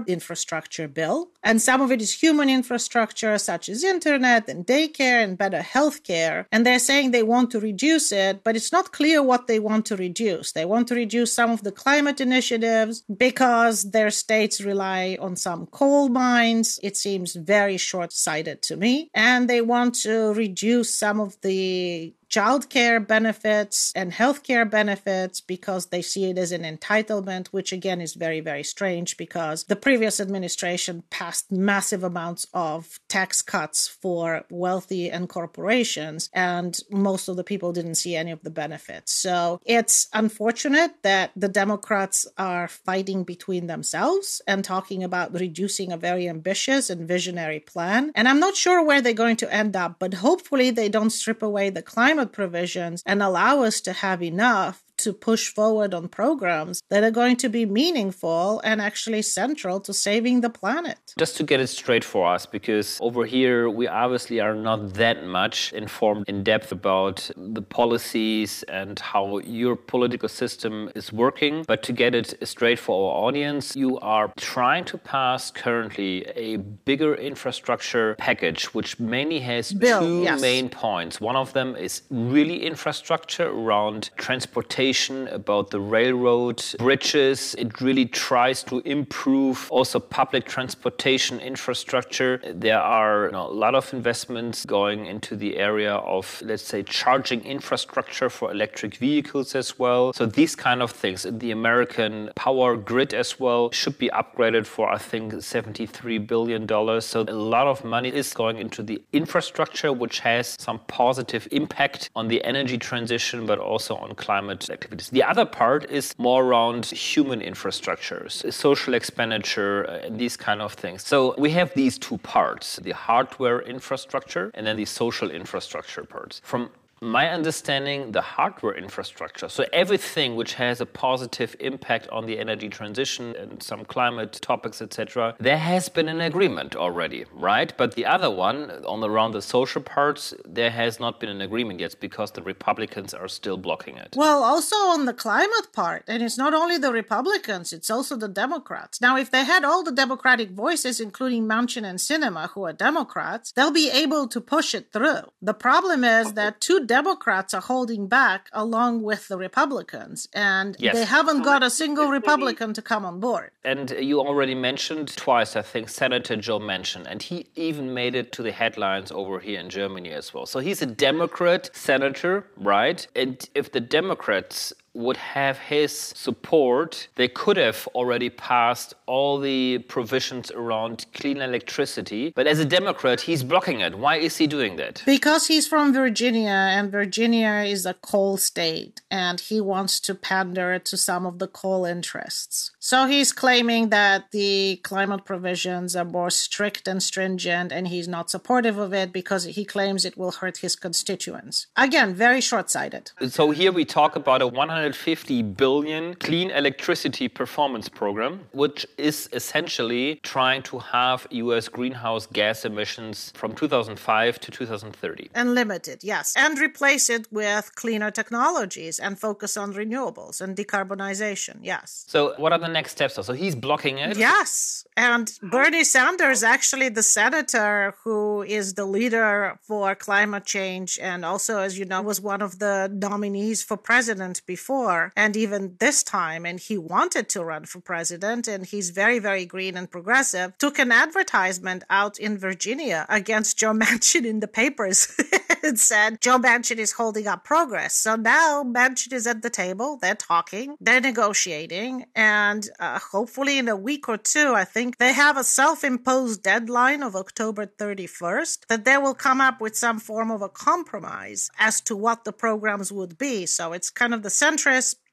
infrastructure 0.07 0.89
bill. 0.89 1.31
And 1.45 1.61
some 1.61 1.81
of 1.83 1.93
it 1.93 2.01
is 2.01 2.23
human 2.23 2.49
infrastructure, 2.49 3.37
such 3.39 3.69
as 3.69 3.85
internet 3.85 4.49
and 4.49 4.67
daycare 4.67 5.23
and 5.23 5.37
better 5.37 5.61
healthcare. 5.61 6.47
And 6.51 6.65
they're 6.65 6.79
saying 6.79 7.11
they 7.11 7.23
want 7.23 7.51
to 7.51 7.61
reduce 7.61 8.11
it, 8.11 8.43
but 8.43 8.57
it's 8.57 8.73
not 8.73 8.93
clear 8.93 9.23
what 9.23 9.47
they 9.47 9.59
want 9.59 9.85
to 9.87 9.97
reduce. 9.97 10.53
They 10.53 10.65
want 10.65 10.89
to 10.89 10.95
reduce 10.95 11.33
some 11.33 11.51
of 11.51 11.63
the 11.63 11.73
climate 11.73 12.21
initiatives 12.21 13.05
because 13.15 13.91
their 13.91 14.11
states 14.11 14.61
rely 14.63 15.19
on 15.21 15.37
some 15.37 15.67
coal 15.67 16.09
mines. 16.09 16.81
It 16.83 16.97
seems 16.97 17.35
very 17.35 17.77
short 17.77 18.13
sighted 18.13 18.63
to 18.63 18.77
me. 18.77 19.11
And 19.15 19.49
they 19.49 19.61
want 19.61 19.95
to 19.97 20.33
reduce 20.33 20.95
some 20.95 21.21
of 21.21 21.39
the 21.43 22.15
childcare 22.35 23.07
benefits 23.07 23.93
and 23.95 24.11
healthcare 24.11 24.69
benefits 24.69 25.41
because 25.41 25.87
they 25.87 26.03
see 26.03 26.25
it 26.31 26.37
as 26.37 26.51
an 26.51 26.63
entitlement, 26.63 27.47
which 27.49 27.73
again 27.73 28.01
is 28.01 28.15
very, 28.15 28.41
very 28.41 28.65
strange 28.65 29.17
because 29.17 29.63
the 29.65 29.77
previous 29.77 30.19
administration 30.19 31.05
passed 31.11 31.53
massive 31.53 32.03
amounts 32.03 32.45
of 32.53 32.99
tax 33.09 33.41
cuts 33.41 33.87
for 33.87 34.45
wealthy 34.51 35.09
and 35.09 35.29
corporations, 35.29 36.29
and 36.33 36.81
most 36.91 37.29
of 37.29 37.37
the 37.37 37.45
people 37.45 37.73
didn't 37.73 37.95
see 37.95 38.17
any 38.17 38.33
of 38.33 38.43
the 38.43 38.51
benefits. 38.51 39.13
So 39.13 39.61
it's 39.65 40.09
unfortunate 40.13 41.03
that 41.03 41.31
the 41.37 41.49
Democrats 41.49 42.27
are 42.37 42.67
fighting 42.67 43.23
between 43.23 43.69
themselves 43.69 44.43
and 44.49 44.65
talking 44.65 45.05
about 45.05 45.39
reducing 45.39 45.93
a 45.93 45.97
very 45.97 46.29
ambitious 46.29 46.91
and 46.91 47.07
visionary 47.07 47.61
plan. 47.61 48.11
And 48.17 48.27
I'm 48.27 48.41
not 48.41 48.57
sure 48.57 48.85
where 48.85 49.01
they're 49.01 49.13
going 49.13 49.37
to 49.37 49.55
end 49.55 49.77
up, 49.77 50.01
but 50.01 50.15
hopefully 50.15 50.73
they 50.73 50.89
don't 50.89 51.11
strip 51.11 51.41
away 51.41 51.71
the 51.71 51.83
climate 51.83 52.24
provisions 52.27 53.03
and 53.07 53.23
allow 53.23 53.63
us 53.63 53.81
to 53.83 53.93
have 53.93 54.23
enough 54.23 54.83
to 55.05 55.13
push 55.13 55.45
forward 55.59 55.93
on 55.95 56.09
programs 56.09 56.83
that 56.91 57.03
are 57.05 57.11
going 57.11 57.37
to 57.37 57.49
be 57.49 57.65
meaningful 57.67 58.61
and 58.65 58.81
actually 58.81 59.23
central 59.23 59.81
to 59.81 59.93
saving 59.93 60.41
the 60.41 60.51
planet. 60.51 60.99
Just 61.19 61.37
to 61.37 61.43
get 61.51 61.61
it 61.61 61.69
straight 61.69 62.05
for 62.05 62.23
us, 62.35 62.47
because 62.47 62.99
over 63.01 63.25
here 63.25 63.69
we 63.69 63.87
obviously 63.87 64.41
are 64.41 64.55
not 64.55 64.95
that 64.95 65.19
much 65.27 65.73
informed 65.73 66.25
in 66.29 66.43
depth 66.43 66.73
about 66.73 67.31
the 67.37 67.63
policies 67.63 68.63
and 68.65 68.99
how 68.99 69.39
your 69.41 69.77
political 69.77 70.29
system 70.29 70.91
is 70.95 71.13
working. 71.13 71.65
But 71.67 71.83
to 71.85 71.93
get 71.93 72.15
it 72.15 72.29
straight 72.49 72.79
for 72.79 72.95
our 73.05 73.27
audience, 73.27 73.77
you 73.77 73.99
are 74.01 74.33
trying 74.39 74.85
to 74.87 74.97
pass 74.99 75.51
currently 75.51 76.25
a 76.35 76.57
bigger 76.89 77.15
infrastructure 77.15 78.15
package, 78.19 78.73
which 78.75 78.99
mainly 78.99 79.41
has 79.41 79.73
Bill, 79.73 80.01
two 80.01 80.23
yes. 80.23 80.41
main 80.41 80.69
points. 80.71 81.21
One 81.21 81.37
of 81.37 81.53
them 81.53 81.77
is 81.77 82.03
really 82.11 82.65
infrastructure 82.65 83.49
around 83.49 84.11
transportation 84.17 84.94
about 85.29 85.71
the 85.71 85.81
railroad, 85.81 86.63
bridges. 86.79 87.55
It 87.57 87.81
really 87.81 88.07
tries 88.07 88.63
to 88.65 88.81
improve 88.81 89.67
also 89.71 89.99
public 89.99 90.45
transportation 90.47 91.41
infrastructure. 91.41 92.41
There 92.45 92.79
are 92.81 93.27
you 93.27 93.33
know, 93.33 93.47
a 93.47 93.59
lot 93.65 93.75
of 93.75 93.93
investments 93.93 94.65
going 94.65 95.07
into 95.07 95.35
the 95.37 95.57
area 95.57 95.95
of, 95.95 96.41
let's 96.45 96.63
say, 96.63 96.83
charging 96.85 97.43
infrastructure 97.45 98.31
for 98.31 98.53
electric 98.53 98.97
vehicles 98.97 99.55
as 99.55 99.79
well. 99.79 100.13
So 100.13 100.27
these 100.27 100.55
kind 100.55 100.81
of 100.81 100.93
things. 100.93 101.27
The 101.29 101.51
American 101.51 102.31
power 102.37 102.77
grid 102.77 103.13
as 103.15 103.41
well 103.41 103.71
should 103.73 103.99
be 103.99 104.09
upgraded 104.11 104.65
for, 104.65 104.89
I 104.89 104.99
think, 104.99 105.33
$73 105.33 106.27
billion. 106.27 106.69
So 107.01 107.23
a 107.23 107.33
lot 107.33 107.67
of 107.67 107.85
money 107.85 108.11
is 108.11 108.33
going 108.33 108.59
into 108.59 108.83
the 108.83 109.03
infrastructure, 109.13 109.93
which 109.93 110.21
has 110.21 110.57
some 110.61 110.79
positive 110.87 111.49
impact 111.51 112.11
on 112.15 112.29
the 112.29 112.45
energy 112.45 112.79
transition, 112.79 113.47
but 113.47 113.59
also 113.59 113.97
on 113.97 114.15
climate 114.15 114.63
activities. 114.85 115.11
The 115.11 115.23
other 115.23 115.45
part 115.45 115.91
is 115.91 116.15
more 116.19 116.45
around 116.45 116.87
human 116.87 117.41
infrastructures, 117.41 118.53
social 118.53 118.95
expenditure, 118.95 119.87
uh, 119.89 120.07
and 120.07 120.19
these 120.19 120.37
kind 120.37 120.61
of 120.61 120.75
things. 120.75 121.07
So 121.07 121.35
we 121.39 121.51
have 121.51 121.73
these 121.75 121.99
two 121.99 122.19
parts 122.19 122.77
the 122.77 122.93
hardware 122.93 123.61
infrastructure 123.63 124.51
and 124.55 124.67
then 124.67 124.77
the 124.77 124.85
social 124.85 125.31
infrastructure 125.31 126.05
parts. 126.05 126.41
From 126.45 126.71
my 127.05 127.29
understanding, 127.29 128.13
the 128.13 128.21
hardware 128.21 128.75
infrastructure, 128.75 129.49
so 129.49 129.65
everything 129.73 130.37
which 130.37 130.55
has 130.55 130.81
a 130.81 130.87
positive 130.87 131.55
impact 131.61 132.09
on 132.09 132.27
the 132.27 132.39
energy 132.39 132.69
transition 132.69 133.35
and 133.37 133.63
some 133.63 133.85
climate 133.85 134.33
topics, 134.41 134.81
etc., 134.81 135.35
there 135.39 135.59
has 135.59 135.89
been 135.89 136.09
an 136.09 136.21
agreement 136.21 136.75
already, 136.75 137.25
right? 137.33 137.73
But 137.77 137.95
the 137.95 138.07
other 138.07 138.31
one, 138.31 138.71
on 138.87 139.03
around 139.05 139.33
the 139.33 139.43
social 139.43 139.83
parts, 139.83 140.35
there 140.45 140.71
has 140.71 140.99
not 140.99 141.21
been 141.21 141.29
an 141.29 141.41
agreement 141.41 141.81
yet 141.81 141.97
because 142.01 142.33
the 142.33 142.43
Republicans 142.43 143.13
are 143.15 143.29
still 143.29 143.57
blocking 143.57 143.97
it. 143.97 144.15
Well, 144.17 144.43
also 144.43 144.77
on 144.77 145.05
the 145.05 145.15
climate 145.15 145.73
part, 145.73 146.05
and 146.09 146.23
it's 146.23 146.39
not 146.39 146.55
only 146.55 146.79
the 146.79 146.93
Republicans, 146.93 147.73
it's 147.73 147.91
also 147.91 148.17
the 148.17 148.29
Democrats. 148.29 149.01
Now, 149.01 149.17
if 149.17 149.31
they 149.31 149.45
had 149.45 149.65
all 149.65 149.83
the 149.83 149.93
Democratic 149.93 150.51
voices, 150.51 151.01
including 151.01 151.45
Manchin 151.45 151.85
and 151.85 151.99
Sinema, 151.99 152.51
who 152.51 152.65
are 152.65 152.73
Democrats, 152.73 153.53
they'll 153.53 153.71
be 153.71 153.91
able 153.91 154.29
to 154.29 154.41
push 154.41 154.75
it 154.75 154.93
through. 154.93 155.31
The 155.43 155.55
problem 155.55 156.05
is 156.05 156.33
that 156.35 156.61
two 156.61 156.87
Democrats 156.99 157.53
are 157.55 157.61
holding 157.75 158.07
back 158.07 158.43
along 158.53 159.03
with 159.03 159.27
the 159.31 159.37
Republicans, 159.37 160.29
and 160.33 160.77
Yes. 160.79 160.95
they 160.95 161.05
haven't 161.05 161.43
got 161.43 161.61
a 161.63 161.71
single 161.83 162.09
Republican 162.21 162.73
to 162.75 162.83
come 162.91 163.05
on 163.05 163.19
board. 163.19 163.51
And 163.65 163.91
you 164.11 164.21
already 164.21 164.55
mentioned 164.55 165.09
twice, 165.17 165.57
I 165.57 165.63
think, 165.63 165.89
Senator 165.89 166.37
Joe 166.37 166.61
Manchin, 166.61 167.05
and 167.11 167.21
he 167.21 167.37
even 167.57 167.93
made 167.93 168.15
it 168.15 168.31
to 168.37 168.43
the 168.43 168.53
headlines 168.53 169.11
over 169.11 169.41
here 169.41 169.59
in 169.59 169.71
Germany 169.71 170.11
as 170.21 170.33
well. 170.33 170.47
So 170.47 170.61
he's 170.61 170.83
a 170.83 170.87
Democrat 171.11 171.63
senator, 171.73 172.47
right? 172.57 173.01
And 173.17 173.35
if 173.61 173.73
the 173.73 173.81
Democrats 173.81 174.73
would 174.95 175.17
have 175.17 175.59
his 175.59 175.93
support, 175.93 177.09
they 177.17 177.29
could 177.29 177.57
have 177.57 177.89
already 177.95 178.31
passed 178.31 178.95
all 179.07 179.39
the 179.39 179.79
provisions 179.89 180.51
around 180.53 181.05
clean 181.15 181.43
electricity. 181.43 182.33
But 182.35 182.47
as 182.47 182.61
a 182.61 182.65
Democrat, 182.65 183.23
he's 183.23 183.43
blocking 183.43 183.81
it. 183.81 183.99
Why 183.99 184.17
is 184.17 184.37
he 184.37 184.47
doing 184.47 184.77
that? 184.77 185.03
Because 185.05 185.49
he's 185.49 185.67
from 185.67 185.93
Virginia, 185.93 186.51
and 186.51 186.91
Virginia 186.91 187.65
is 187.67 187.85
a 187.85 187.95
coal 187.95 188.37
state, 188.37 189.03
and 189.11 189.41
he 189.41 189.61
wants 189.61 190.01
to 190.01 190.15
pander 190.15 190.79
to 190.79 190.97
some 190.97 191.27
of 191.27 191.39
the 191.39 191.49
coal 191.49 191.85
interests. 191.85 192.71
So 192.79 193.07
he's 193.07 193.33
claiming 193.33 193.89
that 193.89 194.31
the 194.31 194.81
climate 194.85 195.25
provisions 195.25 195.97
are 195.97 196.05
more 196.05 196.31
strict 196.31 196.87
and 196.87 197.03
stringent, 197.03 197.73
and 197.73 197.89
he's 197.89 198.07
not 198.07 198.31
supportive 198.31 198.79
of 198.79 198.93
it 198.93 199.13
because 199.13 199.45
he 199.45 199.65
claims 199.65 200.05
it 200.05 200.17
will 200.17 200.33
hurt 200.33 200.59
his 200.59 200.77
constituents. 200.77 201.67
Again, 201.77 202.15
very 202.15 202.41
short 202.41 202.71
sighted. 202.71 203.11
So 203.29 203.51
here 203.51 203.73
we 203.73 203.85
talk 203.85 204.17
about 204.17 204.43
a 204.43 204.47
150 204.85 205.43
billion 205.43 206.15
clean 206.17 206.51
electricity 206.51 207.27
performance 207.27 207.89
program, 207.89 208.41
which 208.53 208.87
is 208.99 209.31
essentially 209.33 210.21
trying 210.23 210.63
to 210.63 210.79
halve 210.79 211.27
US 211.31 211.69
greenhouse 211.69 212.27
gas 212.27 212.67
emissions 212.67 213.33
from 213.35 213.55
2005 213.55 214.39
to 214.41 214.51
2030. 214.51 215.31
And 215.35 215.55
limited, 215.55 216.05
yes. 216.05 216.35
And 216.37 216.59
replace 216.59 217.09
it 217.09 217.27
with 217.33 217.75
cleaner 217.77 218.11
technologies 218.11 218.99
and 218.99 219.19
focus 219.19 219.57
on 219.57 219.73
renewables 219.73 220.43
and 220.43 220.55
decarbonization, 220.55 221.61
yes. 221.63 222.05
So 222.07 222.35
what 222.37 222.53
are 222.53 222.59
the 222.59 222.69
next 222.69 222.93
steps? 222.93 223.15
So 223.15 223.33
he's 223.33 223.55
blocking 223.55 223.97
it. 223.99 224.19
Yes. 224.19 224.85
And 224.99 225.33
Bernie 225.43 225.85
Sanders, 225.85 226.43
actually, 226.43 226.91
the 226.91 227.03
senator 227.03 227.95
who 228.05 228.43
is 228.43 228.75
the 228.75 228.85
leader 228.85 229.59
for 229.63 229.95
climate 229.95 230.45
change, 230.45 230.99
and 231.01 231.25
also, 231.25 231.59
as 231.59 231.79
you 231.79 231.87
know, 231.87 232.03
was 232.03 232.21
one 232.21 232.43
of 232.43 232.59
the 232.59 232.91
nominees 232.93 233.63
for 233.63 233.77
president 233.77 234.43
before, 234.47 234.74
and 235.17 235.37
even 235.37 235.77
this 235.79 236.03
time, 236.03 236.45
and 236.45 236.59
he 236.59 236.77
wanted 236.79 237.29
to 237.31 237.45
run 237.45 237.65
for 237.65 237.81
president, 237.81 238.49
and 238.49 238.67
he's 238.67 238.91
very, 238.91 239.19
very 239.19 239.47
green 239.47 239.77
and 239.77 239.91
progressive, 239.91 240.57
took 240.59 240.79
an 240.79 240.93
advertisement 240.93 241.85
out 241.89 242.19
in 242.19 242.39
Virginia 242.39 243.07
against 243.09 243.59
Joe 243.59 243.73
Manchin 243.83 244.25
in 244.25 244.41
the 244.41 244.49
papers. 244.49 245.09
and 245.65 245.81
said 245.81 246.21
Joe 246.21 246.39
Manchin 246.39 246.77
is 246.77 246.93
holding 246.93 247.27
up 247.27 247.45
progress. 247.45 247.95
So 247.95 248.17
now 248.17 248.63
Manchin 248.63 249.13
is 249.13 249.27
at 249.27 249.43
the 249.43 249.51
table. 249.51 249.99
They're 250.01 250.15
talking, 250.15 250.77
they're 250.81 251.01
negotiating, 251.01 252.05
and 252.15 252.69
uh, 252.79 252.99
hopefully 252.99 253.59
in 253.59 253.69
a 253.69 253.77
week 253.77 254.09
or 254.09 254.19
two, 254.19 254.55
I 254.55 254.65
think 254.65 254.99
they 254.99 255.13
have 255.13 255.37
a 255.37 255.45
self 255.45 255.83
imposed 255.83 256.43
deadline 256.43 257.03
of 257.03 257.17
October 257.17 257.67
31st 257.67 258.67
that 258.69 258.85
they 258.85 258.99
will 258.99 259.15
come 259.15 259.41
up 259.41 259.61
with 259.61 259.77
some 259.77 259.99
form 259.99 260.31
of 260.31 260.43
a 260.43 260.49
compromise 260.49 261.51
as 261.59 261.81
to 261.83 261.97
what 261.97 262.25
the 262.25 262.33
programs 262.33 262.93
would 262.93 263.17
be. 263.17 263.47
So 263.47 263.73
it's 263.73 263.91
kind 263.91 264.13
of 264.13 264.23
the 264.23 264.31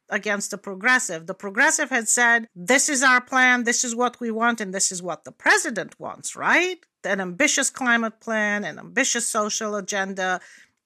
against 0.10 0.52
the 0.52 0.58
progressive. 0.58 1.26
The 1.26 1.34
progressive 1.34 1.90
had 1.90 2.08
said, 2.08 2.48
This 2.56 2.90
is 2.90 3.02
our 3.02 3.22
plan, 3.22 3.64
this 3.64 3.84
is 3.84 3.96
what 3.96 4.20
we 4.20 4.30
want, 4.30 4.62
and 4.62 4.74
this 4.74 4.92
is 4.92 5.02
what 5.02 5.24
the 5.24 5.32
president 5.32 6.00
wants, 6.00 6.36
right? 6.36 6.78
An 7.04 7.22
ambitious 7.22 7.70
climate 7.70 8.20
plan, 8.20 8.64
an 8.64 8.78
ambitious 8.78 9.28
social 9.28 9.76
agenda. 9.76 10.42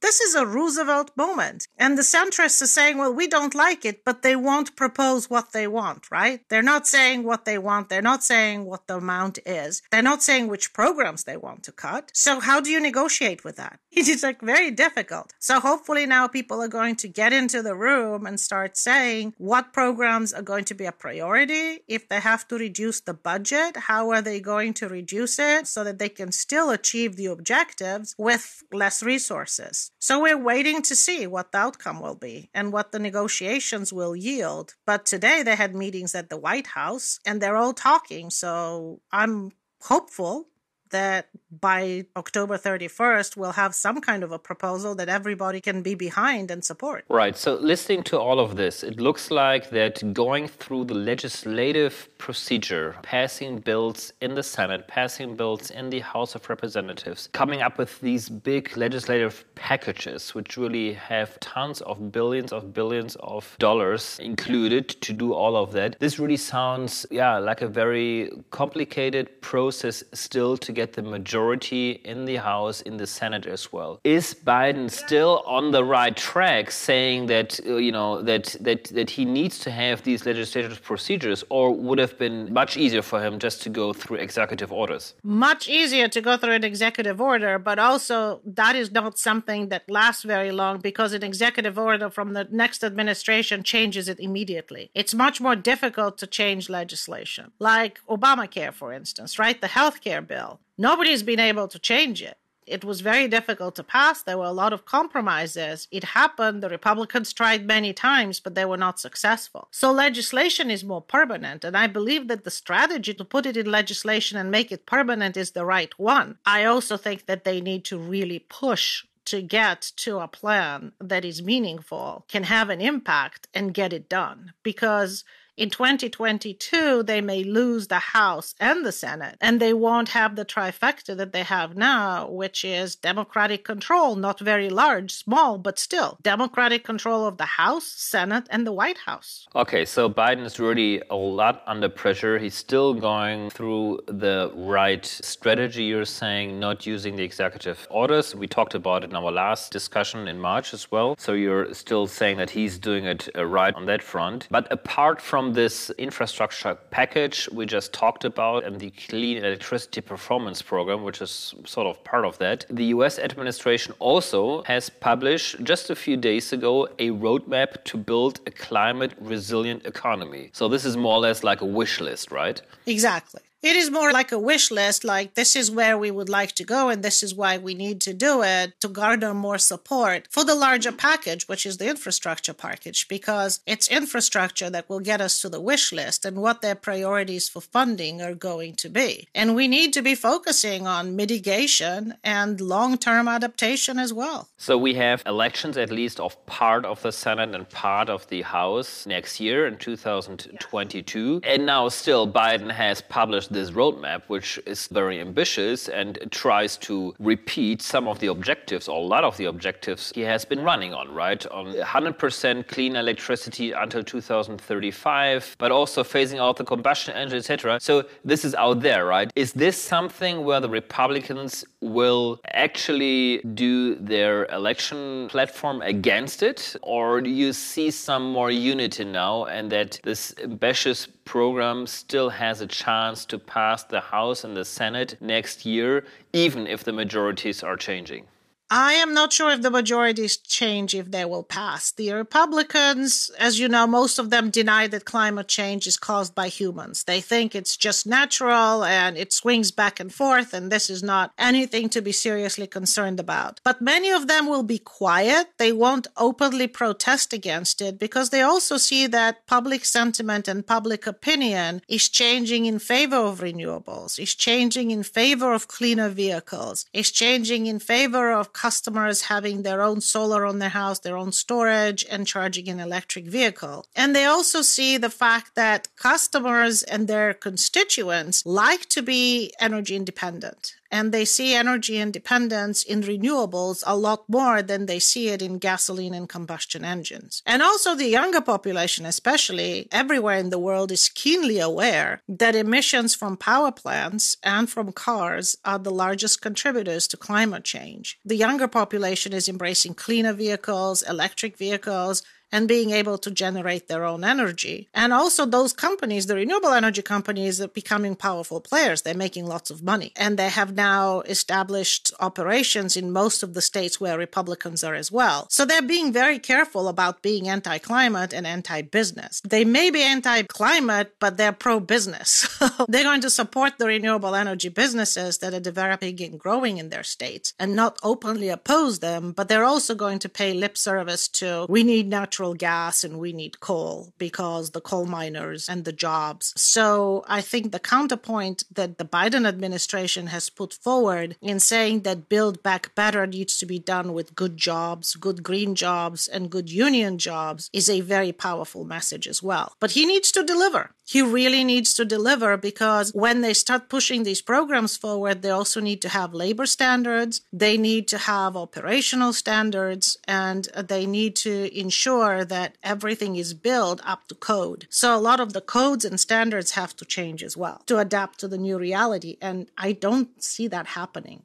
This 0.05 0.21
is 0.21 0.35
a 0.35 0.45
Roosevelt 0.45 1.09
moment. 1.17 1.67
And 1.79 1.97
the 1.97 2.03
centrists 2.03 2.61
are 2.61 2.67
saying, 2.67 2.99
well, 2.99 3.11
we 3.11 3.25
don't 3.27 3.55
like 3.55 3.85
it, 3.85 4.05
but 4.05 4.21
they 4.21 4.35
won't 4.35 4.75
propose 4.75 5.31
what 5.31 5.51
they 5.51 5.65
want, 5.65 6.11
right? 6.11 6.41
They're 6.47 6.61
not 6.61 6.85
saying 6.85 7.23
what 7.23 7.45
they 7.45 7.57
want. 7.57 7.89
They're 7.89 8.03
not 8.03 8.23
saying 8.23 8.65
what 8.65 8.85
the 8.85 8.97
amount 8.97 9.39
is. 9.47 9.81
They're 9.89 10.03
not 10.03 10.21
saying 10.21 10.47
which 10.47 10.73
programs 10.73 11.23
they 11.23 11.37
want 11.37 11.63
to 11.63 11.71
cut. 11.71 12.11
So 12.13 12.39
how 12.39 12.61
do 12.61 12.69
you 12.69 12.79
negotiate 12.79 13.43
with 13.43 13.55
that? 13.55 13.79
It 13.95 14.09
is 14.09 14.23
like 14.23 14.41
very 14.41 14.71
difficult. 14.71 15.33
So 15.39 15.59
hopefully 15.61 16.05
now 16.05 16.27
people 16.27 16.61
are 16.61 16.67
going 16.67 16.97
to 16.97 17.07
get 17.07 17.31
into 17.31 17.63
the 17.63 17.75
room 17.75 18.27
and 18.27 18.37
start 18.37 18.75
saying 18.77 19.33
what 19.37 19.73
programs 19.73 20.33
are 20.33 20.43
going 20.43 20.65
to 20.65 20.75
be 20.75 20.85
a 20.85 20.91
priority. 20.91 21.79
If 21.87 22.09
they 22.09 22.19
have 22.19 22.45
to 22.49 22.57
reduce 22.57 22.99
the 22.99 23.13
budget, 23.13 23.77
how 23.89 24.11
are 24.11 24.21
they 24.21 24.41
going 24.41 24.73
to 24.75 24.89
reduce 24.89 25.39
it 25.39 25.65
so 25.65 25.83
that 25.85 25.97
they 25.97 26.09
can 26.09 26.33
still 26.33 26.69
achieve 26.69 27.15
the 27.15 27.27
objectives 27.27 28.13
with 28.19 28.63
less 28.71 29.01
resources? 29.01 29.91
So 29.99 30.21
we're 30.21 30.37
waiting 30.37 30.81
to 30.83 30.95
see 30.95 31.25
what 31.25 31.51
the 31.51 31.57
outcome 31.57 31.99
will 31.99 32.15
be 32.15 32.49
and 32.53 32.71
what 32.71 32.91
the 32.91 32.99
negotiations 32.99 33.91
will 33.91 34.15
yield. 34.15 34.75
But 34.85 35.05
today 35.05 35.41
they 35.41 35.55
had 35.55 35.73
meetings 35.73 36.13
at 36.13 36.29
the 36.29 36.37
White 36.37 36.67
House 36.67 37.19
and 37.25 37.41
they're 37.41 37.55
all 37.55 37.73
talking. 37.73 38.29
So 38.29 39.01
I'm 39.11 39.51
hopeful 39.81 40.47
that 40.95 41.27
by 41.71 42.05
October 42.15 42.57
31st, 42.57 43.37
we'll 43.37 43.59
have 43.63 43.73
some 43.85 43.97
kind 44.09 44.21
of 44.23 44.31
a 44.31 44.39
proposal 44.39 44.91
that 44.99 45.09
everybody 45.19 45.59
can 45.61 45.81
be 45.89 45.95
behind 46.07 46.45
and 46.53 46.61
support. 46.71 47.01
Right. 47.09 47.35
So, 47.43 47.55
listening 47.55 48.03
to 48.11 48.15
all 48.25 48.39
of 48.45 48.55
this, 48.61 48.75
it 48.83 48.99
looks 49.07 49.25
like 49.31 49.69
that 49.79 49.95
going 50.13 50.47
through 50.61 50.85
the 50.91 50.99
legislative 51.13 51.93
procedure, 52.17 52.87
passing 53.01 53.51
bills 53.59 53.99
in 54.25 54.31
the 54.35 54.43
Senate, 54.43 54.81
passing 54.87 55.35
bills 55.35 55.71
in 55.79 55.85
the 55.89 56.01
House 56.13 56.35
of 56.35 56.41
Representatives, 56.49 57.29
coming 57.33 57.61
up 57.61 57.77
with 57.77 57.99
these 58.01 58.29
big 58.29 58.63
legislative 58.85 59.35
packages, 59.55 60.35
which 60.35 60.57
really 60.57 60.93
have 60.93 61.39
tons 61.39 61.81
of 61.81 62.11
billions 62.11 62.51
of 62.51 62.73
billions 62.73 63.13
of 63.35 63.55
dollars 63.59 64.03
included 64.19 64.89
to 65.05 65.11
do 65.13 65.33
all 65.33 65.55
of 65.55 65.71
that. 65.77 65.99
This 65.99 66.19
really 66.19 66.37
sounds, 66.37 67.05
yeah, 67.11 67.37
like 67.37 67.61
a 67.61 67.67
very 67.83 68.31
complicated 68.51 69.25
process 69.41 70.03
still 70.13 70.57
to 70.57 70.71
get 70.71 70.84
the 70.93 71.01
majority 71.01 71.91
in 72.03 72.25
the 72.25 72.37
House, 72.37 72.81
in 72.81 72.97
the 72.97 73.07
Senate 73.07 73.45
as 73.45 73.71
well. 73.71 73.99
Is 74.03 74.33
Biden 74.33 74.89
still 74.89 75.43
on 75.45 75.71
the 75.71 75.83
right 75.83 76.15
track, 76.15 76.71
saying 76.71 77.27
that 77.27 77.59
uh, 77.65 77.75
you 77.77 77.91
know 77.91 78.21
that 78.21 78.55
that 78.61 78.85
that 78.85 79.09
he 79.09 79.25
needs 79.25 79.59
to 79.59 79.71
have 79.71 80.03
these 80.03 80.25
legislative 80.25 80.81
procedures, 80.81 81.43
or 81.49 81.71
would 81.71 81.99
have 81.99 82.17
been 82.17 82.53
much 82.53 82.77
easier 82.77 83.01
for 83.01 83.21
him 83.21 83.39
just 83.39 83.61
to 83.63 83.69
go 83.69 83.93
through 83.93 84.17
executive 84.17 84.71
orders? 84.71 85.13
Much 85.23 85.67
easier 85.67 86.07
to 86.07 86.21
go 86.21 86.37
through 86.37 86.53
an 86.53 86.63
executive 86.63 87.19
order, 87.21 87.57
but 87.59 87.79
also 87.79 88.41
that 88.45 88.75
is 88.75 88.91
not 88.91 89.17
something 89.17 89.69
that 89.69 89.89
lasts 89.89 90.23
very 90.23 90.51
long 90.51 90.79
because 90.79 91.13
an 91.13 91.23
executive 91.23 91.77
order 91.77 92.09
from 92.09 92.33
the 92.33 92.47
next 92.51 92.83
administration 92.83 93.63
changes 93.63 94.07
it 94.09 94.19
immediately. 94.19 94.89
It's 94.93 95.13
much 95.13 95.41
more 95.41 95.55
difficult 95.55 96.17
to 96.19 96.27
change 96.27 96.69
legislation, 96.69 97.51
like 97.59 97.99
Obamacare, 98.09 98.73
for 98.73 98.93
instance, 98.93 99.39
right? 99.39 99.59
The 99.59 99.67
healthcare 99.67 100.25
bill. 100.25 100.59
Nobody's 100.77 101.23
been 101.23 101.39
able 101.39 101.67
to 101.67 101.79
change 101.79 102.21
it. 102.21 102.37
It 102.67 102.83
was 102.83 103.01
very 103.01 103.27
difficult 103.27 103.75
to 103.75 103.83
pass. 103.83 104.23
There 104.23 104.39
were 104.39 104.45
a 104.45 104.51
lot 104.51 104.73
of 104.73 104.85
compromises. 104.85 105.87
It 105.91 106.03
happened. 106.03 106.63
The 106.63 106.69
Republicans 106.69 107.31
tried 107.31 107.67
many 107.67 107.93
times, 107.93 108.39
but 108.39 108.55
they 108.55 108.65
were 108.65 108.77
not 108.77 108.99
successful. 108.99 109.67
So 109.71 109.91
legislation 109.91 110.71
is 110.71 110.83
more 110.83 111.01
permanent. 111.01 111.63
And 111.63 111.77
I 111.77 111.85
believe 111.87 112.27
that 112.27 112.43
the 112.43 112.51
strategy 112.51 113.13
to 113.13 113.23
put 113.23 113.45
it 113.45 113.55
in 113.55 113.69
legislation 113.69 114.37
and 114.37 114.49
make 114.49 114.71
it 114.71 114.87
permanent 114.87 115.37
is 115.37 115.51
the 115.51 115.65
right 115.65 115.97
one. 115.99 116.39
I 116.45 116.65
also 116.65 116.97
think 116.97 117.27
that 117.27 117.43
they 117.43 117.61
need 117.61 117.85
to 117.85 117.99
really 117.99 118.39
push 118.39 119.05
to 119.25 119.41
get 119.41 119.91
to 119.97 120.19
a 120.19 120.27
plan 120.27 120.91
that 120.99 121.25
is 121.25 121.41
meaningful, 121.41 122.25
can 122.27 122.43
have 122.43 122.69
an 122.69 122.81
impact, 122.81 123.47
and 123.53 123.73
get 123.73 123.93
it 123.93 124.09
done. 124.09 124.53
Because 124.63 125.23
in 125.57 125.69
2022, 125.69 127.03
they 127.03 127.21
may 127.21 127.43
lose 127.43 127.87
the 127.87 127.99
House 127.99 128.55
and 128.59 128.85
the 128.85 128.91
Senate, 128.91 129.37
and 129.39 129.59
they 129.59 129.73
won't 129.73 130.09
have 130.09 130.35
the 130.35 130.43
trifecta 130.43 131.15
that 131.15 131.31
they 131.31 131.43
have 131.43 131.77
now, 131.77 132.29
which 132.29 132.65
is 132.65 132.95
Democratic 132.95 133.63
control, 133.63 134.15
not 134.17 134.39
very 134.39 134.69
large, 134.69 135.13
small, 135.13 135.57
but 135.57 135.79
still 135.79 136.17
Democratic 136.21 136.83
control 136.83 137.25
of 137.25 137.37
the 137.37 137.45
House, 137.45 137.85
Senate, 137.85 138.47
and 138.49 138.67
the 138.67 138.73
White 138.73 138.97
House. 139.05 139.47
Okay, 139.55 139.85
so 139.85 140.09
Biden 140.09 140.43
is 140.43 140.59
really 140.59 141.01
a 141.09 141.15
lot 141.15 141.63
under 141.67 141.87
pressure. 141.87 142.37
He's 142.37 142.55
still 142.55 142.93
going 142.93 143.49
through 143.49 144.01
the 144.07 144.51
right 144.55 145.05
strategy, 145.05 145.85
you're 145.85 146.03
saying, 146.03 146.59
not 146.59 146.85
using 146.85 147.15
the 147.15 147.23
executive 147.23 147.87
orders. 147.89 148.35
We 148.35 148.47
talked 148.47 148.75
about 148.75 149.05
it 149.05 149.11
in 149.11 149.15
our 149.15 149.31
last 149.31 149.71
discussion 149.71 150.27
in 150.27 150.37
March 150.39 150.73
as 150.73 150.91
well. 150.91 151.15
So 151.17 151.31
you're 151.31 151.73
still 151.73 152.07
saying 152.07 152.37
that 152.37 152.49
he's 152.49 152.77
doing 152.77 153.05
it 153.05 153.29
uh, 153.35 153.45
right 153.45 153.73
on 153.73 153.85
that 153.85 154.03
front. 154.03 154.47
But 154.51 154.69
apart 154.69 155.21
from 155.21 155.44
from 155.45 155.53
this 155.53 155.91
infrastructure 155.99 156.73
package 156.89 157.47
we 157.51 157.67
just 157.67 157.93
talked 157.93 158.25
about 158.25 158.63
and 158.63 158.79
the 158.79 158.89
Clean 158.89 159.37
Electricity 159.37 160.01
Performance 160.01 160.63
Program, 160.63 161.03
which 161.03 161.21
is 161.21 161.53
sort 161.65 161.85
of 161.85 162.03
part 162.03 162.25
of 162.25 162.35
that, 162.39 162.65
the 162.71 162.85
US 162.85 163.19
administration 163.19 163.93
also 163.99 164.63
has 164.63 164.89
published 164.89 165.63
just 165.63 165.91
a 165.91 165.95
few 165.95 166.17
days 166.17 166.51
ago 166.51 166.87
a 166.97 167.11
roadmap 167.11 167.83
to 167.83 167.95
build 167.95 168.39
a 168.47 168.51
climate 168.51 169.13
resilient 169.19 169.85
economy. 169.85 170.49
So 170.51 170.67
this 170.67 170.83
is 170.83 170.97
more 170.97 171.13
or 171.17 171.19
less 171.19 171.43
like 171.43 171.61
a 171.61 171.65
wish 171.79 172.01
list, 172.01 172.31
right? 172.31 172.59
Exactly. 172.87 173.41
It 173.65 173.75
is 173.75 173.89
more 173.89 174.11
like 174.11 174.31
a 174.31 174.37
wish 174.37 174.69
list, 174.69 175.03
like 175.03 175.33
this 175.33 175.55
is 175.55 175.71
where 175.71 175.97
we 175.97 176.11
would 176.11 176.29
like 176.29 176.51
to 176.51 176.63
go 176.63 176.89
and 176.89 177.01
this 177.01 177.23
is 177.23 177.33
why 177.33 177.57
we 177.57 177.73
need 177.73 177.99
to 178.01 178.13
do 178.13 178.43
it 178.43 178.79
to 178.81 178.87
garner 178.87 179.33
more 179.33 179.57
support 179.57 180.27
for 180.29 180.43
the 180.43 180.53
larger 180.53 180.91
package, 180.91 181.47
which 181.47 181.65
is 181.65 181.77
the 181.77 181.89
infrastructure 181.89 182.53
package, 182.53 183.07
because 183.07 183.61
it's 183.65 183.87
infrastructure 183.87 184.69
that 184.69 184.87
will 184.87 184.99
get 184.99 185.19
us 185.19 185.41
to 185.41 185.49
the 185.49 185.59
wish 185.59 185.91
list 185.91 186.25
and 186.25 186.37
what 186.37 186.61
their 186.61 186.75
priorities 186.75 187.49
for 187.49 187.59
funding 187.59 188.21
are 188.21 188.35
going 188.35 188.75
to 188.75 188.87
be. 188.87 189.27
And 189.33 189.55
we 189.55 189.67
need 189.67 189.93
to 189.93 190.03
be 190.03 190.13
focusing 190.13 190.85
on 190.85 191.15
mitigation 191.15 192.13
and 192.23 192.61
long 192.61 192.99
term 192.99 193.27
adaptation 193.27 193.97
as 193.97 194.13
well. 194.13 194.47
So 194.57 194.77
we 194.77 194.93
have 194.93 195.23
elections, 195.25 195.75
at 195.75 195.89
least 195.89 196.19
of 196.19 196.33
part 196.45 196.85
of 196.85 197.01
the 197.01 197.11
Senate 197.11 197.55
and 197.55 197.67
part 197.67 198.09
of 198.09 198.27
the 198.27 198.43
House 198.43 199.07
next 199.07 199.39
year 199.39 199.65
in 199.65 199.77
2022. 199.77 201.41
And 201.43 201.65
now 201.65 201.89
still 201.89 202.31
Biden 202.31 202.71
has 202.71 203.01
published 203.01 203.54
this 203.55 203.71
roadmap, 203.71 204.21
which 204.27 204.59
is 204.65 204.87
very 204.87 205.19
ambitious 205.19 205.89
and 205.89 206.19
tries 206.29 206.77
to 206.77 207.15
repeat 207.19 207.81
some 207.81 208.07
of 208.07 208.19
the 208.19 208.27
objectives, 208.27 208.87
or 208.87 208.97
a 208.97 209.07
lot 209.15 209.23
of 209.23 209.35
the 209.37 209.45
objectives 209.45 210.11
he 210.13 210.21
has 210.21 210.45
been 210.45 210.61
running 210.61 210.93
on, 210.93 211.11
right? 211.13 211.45
On 211.47 211.65
100% 211.73 212.67
clean 212.67 212.95
electricity 212.95 213.71
until 213.71 214.03
2035, 214.03 215.55
but 215.57 215.71
also 215.71 216.03
phasing 216.03 216.39
out 216.39 216.57
the 216.57 216.63
combustion 216.63 217.15
engine, 217.15 217.39
etc. 217.39 217.79
So 217.81 218.03
this 218.23 218.45
is 218.45 218.53
out 218.55 218.81
there, 218.81 219.05
right? 219.05 219.31
Is 219.35 219.53
this 219.53 219.81
something 219.81 220.43
where 220.43 220.59
the 220.59 220.69
Republicans 220.69 221.65
will 221.81 222.39
actually 222.53 223.39
do 223.53 223.95
their 223.95 224.45
election 224.47 225.27
platform 225.29 225.81
against 225.81 226.43
it? 226.43 226.75
Or 226.81 227.21
do 227.21 227.29
you 227.29 227.53
see 227.53 227.89
some 227.91 228.31
more 228.31 228.51
unity 228.51 229.05
now 229.05 229.45
and 229.45 229.71
that 229.71 229.99
this 230.03 230.33
ambitious 230.43 231.07
program 231.25 231.87
still 231.87 232.29
has 232.29 232.61
a 232.61 232.67
chance 232.67 233.25
to 233.35 233.45
pass 233.45 233.83
the 233.83 233.99
House 233.99 234.45
and 234.45 234.55
the 234.55 234.63
Senate 234.63 235.17
next 235.19 235.65
year, 235.65 236.05
even 236.31 236.67
if 236.67 236.83
the 236.85 236.93
majorities 236.93 237.63
are 237.63 237.75
changing? 237.75 238.25
I 238.71 238.93
am 238.93 239.13
not 239.13 239.31
sure 239.31 239.51
if 239.51 239.61
the 239.61 239.69
majorities 239.69 240.37
change 240.37 240.95
if 240.95 241.11
they 241.11 241.23
will 241.23 241.43
pass. 241.43 241.91
The 241.91 242.11
Republicans, 242.13 243.29
as 243.37 243.59
you 243.59 243.67
know, 243.67 243.85
most 243.85 244.17
of 244.17 244.31
them 244.31 244.49
deny 244.49 244.87
that 244.87 245.05
climate 245.05 245.47
change 245.47 245.85
is 245.85 245.97
caused 245.97 246.33
by 246.33 246.47
humans. 246.47 247.03
They 247.03 247.21
think 247.21 247.53
it's 247.53 247.77
just 247.77 248.07
natural 248.07 248.83
and 248.83 249.17
it 249.17 249.31
swings 249.31 249.69
back 249.69 249.99
and 249.99 250.11
forth, 250.11 250.51
and 250.51 250.71
this 250.71 250.89
is 250.89 251.03
not 251.03 251.31
anything 251.37 251.89
to 251.89 252.01
be 252.01 252.11
seriously 252.11 252.65
concerned 252.65 253.19
about. 253.19 253.61
But 253.63 253.81
many 253.81 254.09
of 254.09 254.27
them 254.27 254.47
will 254.47 254.63
be 254.63 254.79
quiet. 254.79 255.49
They 255.57 255.71
won't 255.71 256.07
openly 256.17 256.65
protest 256.65 257.33
against 257.33 257.81
it 257.83 257.99
because 257.99 258.31
they 258.31 258.41
also 258.41 258.77
see 258.77 259.05
that 259.07 259.45
public 259.45 259.85
sentiment 259.85 260.47
and 260.47 260.65
public 260.65 261.05
opinion 261.05 261.83
is 261.87 262.09
changing 262.09 262.65
in 262.65 262.79
favor 262.79 263.17
of 263.17 263.41
renewables, 263.41 264.17
is 264.17 264.33
changing 264.33 264.89
in 264.89 265.03
favor 265.03 265.53
of 265.53 265.67
cleaner 265.67 266.09
vehicles, 266.09 266.87
is 266.93 267.11
changing 267.11 267.67
in 267.67 267.77
favor 267.77 268.31
of 268.31 268.53
customers 268.55 269.23
having 269.23 269.61
their 269.61 269.81
own 269.81 269.99
solar 270.01 270.45
on 270.45 270.59
their 270.59 270.69
house, 270.69 270.99
their 270.99 271.17
own 271.17 271.31
storage, 271.31 272.05
and 272.09 272.25
charging 272.25 272.69
an 272.69 272.79
electric 272.79 273.25
vehicle. 273.25 273.85
And 273.95 274.15
they 274.15 274.25
also 274.25 274.61
see 274.61 274.97
the 274.97 275.09
fact 275.09 275.55
that 275.55 275.89
customers 275.97 276.81
and 276.81 277.07
their 277.07 277.33
constituents 277.33 278.45
like 278.45 278.87
to 278.95 279.01
be 279.01 279.53
energy 279.59 279.95
independent 279.95 280.75
and 280.95 281.11
they 281.11 281.25
see 281.25 281.53
energy 281.53 281.97
independence 281.97 282.81
in 282.81 283.01
renewables 283.01 283.83
a 283.85 283.97
lot 283.97 284.21
more 284.29 284.61
than 284.61 284.85
they 284.85 284.97
see 284.97 285.27
it 285.27 285.41
in 285.41 285.57
gasoline 285.57 286.13
and 286.13 286.29
combustion 286.29 286.85
engines. 286.85 287.43
And 287.45 287.61
also, 287.61 287.95
the 287.95 288.07
younger 288.07 288.39
population, 288.39 289.05
especially 289.05 289.89
everywhere 289.91 290.37
in 290.37 290.51
the 290.51 290.65
world, 290.67 290.93
is 290.93 291.09
keenly 291.09 291.59
aware 291.59 292.21
that 292.29 292.55
emissions 292.55 293.13
from 293.13 293.35
power 293.35 293.73
plants 293.73 294.37
and 294.41 294.69
from 294.69 294.93
cars 294.93 295.57
are 295.65 295.79
the 295.79 295.97
largest 296.05 296.41
contributors 296.41 297.09
to 297.09 297.17
climate 297.17 297.65
change. 297.65 298.17
The 298.23 298.37
younger 298.45 298.69
population 298.69 299.33
is 299.33 299.49
embracing 299.49 299.95
cleaner 299.95 300.31
vehicles, 300.31 301.01
electric 301.01 301.57
vehicles, 301.57 302.23
and 302.55 302.69
being 302.69 302.91
able 302.91 303.17
to 303.17 303.29
generate 303.29 303.89
their 303.89 304.05
own 304.05 304.23
energy. 304.23 304.87
And 304.93 305.11
also, 305.11 305.45
those 305.45 305.73
companies, 305.73 306.25
the 306.25 306.35
renewable 306.35 306.71
energy 306.71 307.01
companies, 307.01 307.59
are 307.59 307.67
becoming 307.67 308.15
powerful 308.15 308.61
players. 308.61 309.01
They're 309.01 309.25
making 309.25 309.45
lots 309.45 309.69
of 309.69 309.83
money. 309.83 310.13
And 310.15 310.39
they 310.39 310.47
have 310.47 310.73
now 310.73 311.19
established 311.35 312.13
operations 312.21 312.95
in 312.95 313.11
most 313.11 313.43
of 313.43 313.55
the 313.55 313.61
states 313.61 313.99
where 313.99 314.17
Republicans 314.17 314.85
are 314.85 314.95
as 314.95 315.11
well. 315.11 315.47
So 315.49 315.65
they're 315.65 315.81
being 315.95 316.13
very 316.13 316.39
careful 316.39 316.87
about 316.87 317.21
being 317.21 317.49
anti 317.49 317.77
climate 317.77 318.31
and 318.33 318.47
anti 318.47 318.81
business. 318.83 319.41
They 319.41 319.65
may 319.65 319.89
be 319.89 320.01
anti 320.01 320.43
climate, 320.43 321.15
but 321.19 321.35
they're 321.35 321.51
pro 321.65 321.81
business. 321.81 322.47
they're 322.87 323.03
going 323.03 323.25
to 323.27 323.29
support 323.29 323.73
the 323.77 323.87
renewable 323.87 324.33
energy 324.33 324.69
businesses 324.69 325.39
that 325.39 325.53
are 325.53 325.59
developing 325.59 326.23
and 326.23 326.39
growing 326.39 326.77
in 326.77 326.87
their 326.87 327.03
states 327.03 327.53
and 327.59 327.75
not 327.75 327.99
openly 328.01 328.47
oppose 328.47 328.99
them, 328.99 329.33
but 329.33 329.49
they're 329.49 329.71
also 329.73 329.93
going 329.93 330.19
to 330.19 330.29
pay 330.29 330.53
lip 330.53 330.77
service 330.77 331.27
to 331.27 331.65
we 331.67 331.83
need 331.83 332.07
natural 332.07 332.44
natural 332.45 332.53
gas 332.53 333.03
and 333.03 333.17
we 333.17 333.33
need 333.33 333.59
coal 333.59 334.13
because 334.17 334.71
the 334.71 334.81
coal 334.81 335.05
miners 335.05 335.69
and 335.69 335.83
the 335.85 335.93
jobs. 335.93 336.53
So 336.55 337.23
I 337.27 337.41
think 337.41 337.71
the 337.71 337.79
counterpoint 337.79 338.63
that 338.71 338.97
the 338.97 339.05
Biden 339.05 339.47
administration 339.47 340.27
has 340.27 340.49
put 340.49 340.73
forward 340.73 341.37
in 341.41 341.59
saying 341.59 342.03
that 342.03 342.29
Build 342.29 342.61
Back 342.61 342.93
Better 342.95 343.25
needs 343.27 343.57
to 343.57 343.65
be 343.65 343.79
done 343.79 344.13
with 344.13 344.35
good 344.35 344.57
jobs, 344.57 345.15
good 345.15 345.41
green 345.41 345.75
jobs, 345.75 346.27
and 346.27 346.51
good 346.51 346.69
union 346.69 347.17
jobs 347.17 347.69
is 347.73 347.89
a 347.89 348.01
very 348.01 348.31
powerful 348.31 348.85
message 348.85 349.27
as 349.27 349.41
well. 349.41 349.73
But 349.79 349.91
he 349.91 350.05
needs 350.05 350.31
to 350.31 350.43
deliver. 350.43 350.91
He 351.07 351.21
really 351.21 351.63
needs 351.63 351.93
to 351.93 352.03
deliver 352.03 352.57
because 352.57 353.11
when 353.13 353.41
they 353.41 353.53
start 353.53 353.89
pushing 353.89 354.23
these 354.23 354.41
programs 354.41 354.97
forward, 354.97 355.43
they 355.43 355.51
also 355.51 355.79
need 355.79 356.01
to 356.01 356.09
have 356.09 356.33
labor 356.33 356.65
standards, 356.65 357.41
they 357.53 357.77
need 357.77 358.07
to 358.07 358.17
have 358.17 358.57
operational 358.57 359.31
standards, 359.31 360.17
and 360.27 360.67
they 360.75 361.05
need 361.05 361.35
to 361.37 361.79
ensure 361.79 362.43
that 362.45 362.77
everything 362.81 363.35
is 363.35 363.53
built 363.53 364.01
up 364.03 364.27
to 364.27 364.35
code. 364.35 364.87
So 364.89 365.15
a 365.15 365.19
lot 365.19 365.39
of 365.39 365.53
the 365.53 365.61
codes 365.61 366.05
and 366.05 366.19
standards 366.19 366.71
have 366.71 366.95
to 366.97 367.05
change 367.05 367.43
as 367.43 367.55
well 367.55 367.83
to 367.85 367.99
adapt 367.99 368.39
to 368.39 368.47
the 368.47 368.57
new 368.57 368.77
reality. 368.79 369.37
And 369.41 369.69
I 369.77 369.91
don't 369.91 370.43
see 370.43 370.67
that 370.69 370.87
happening 370.87 371.43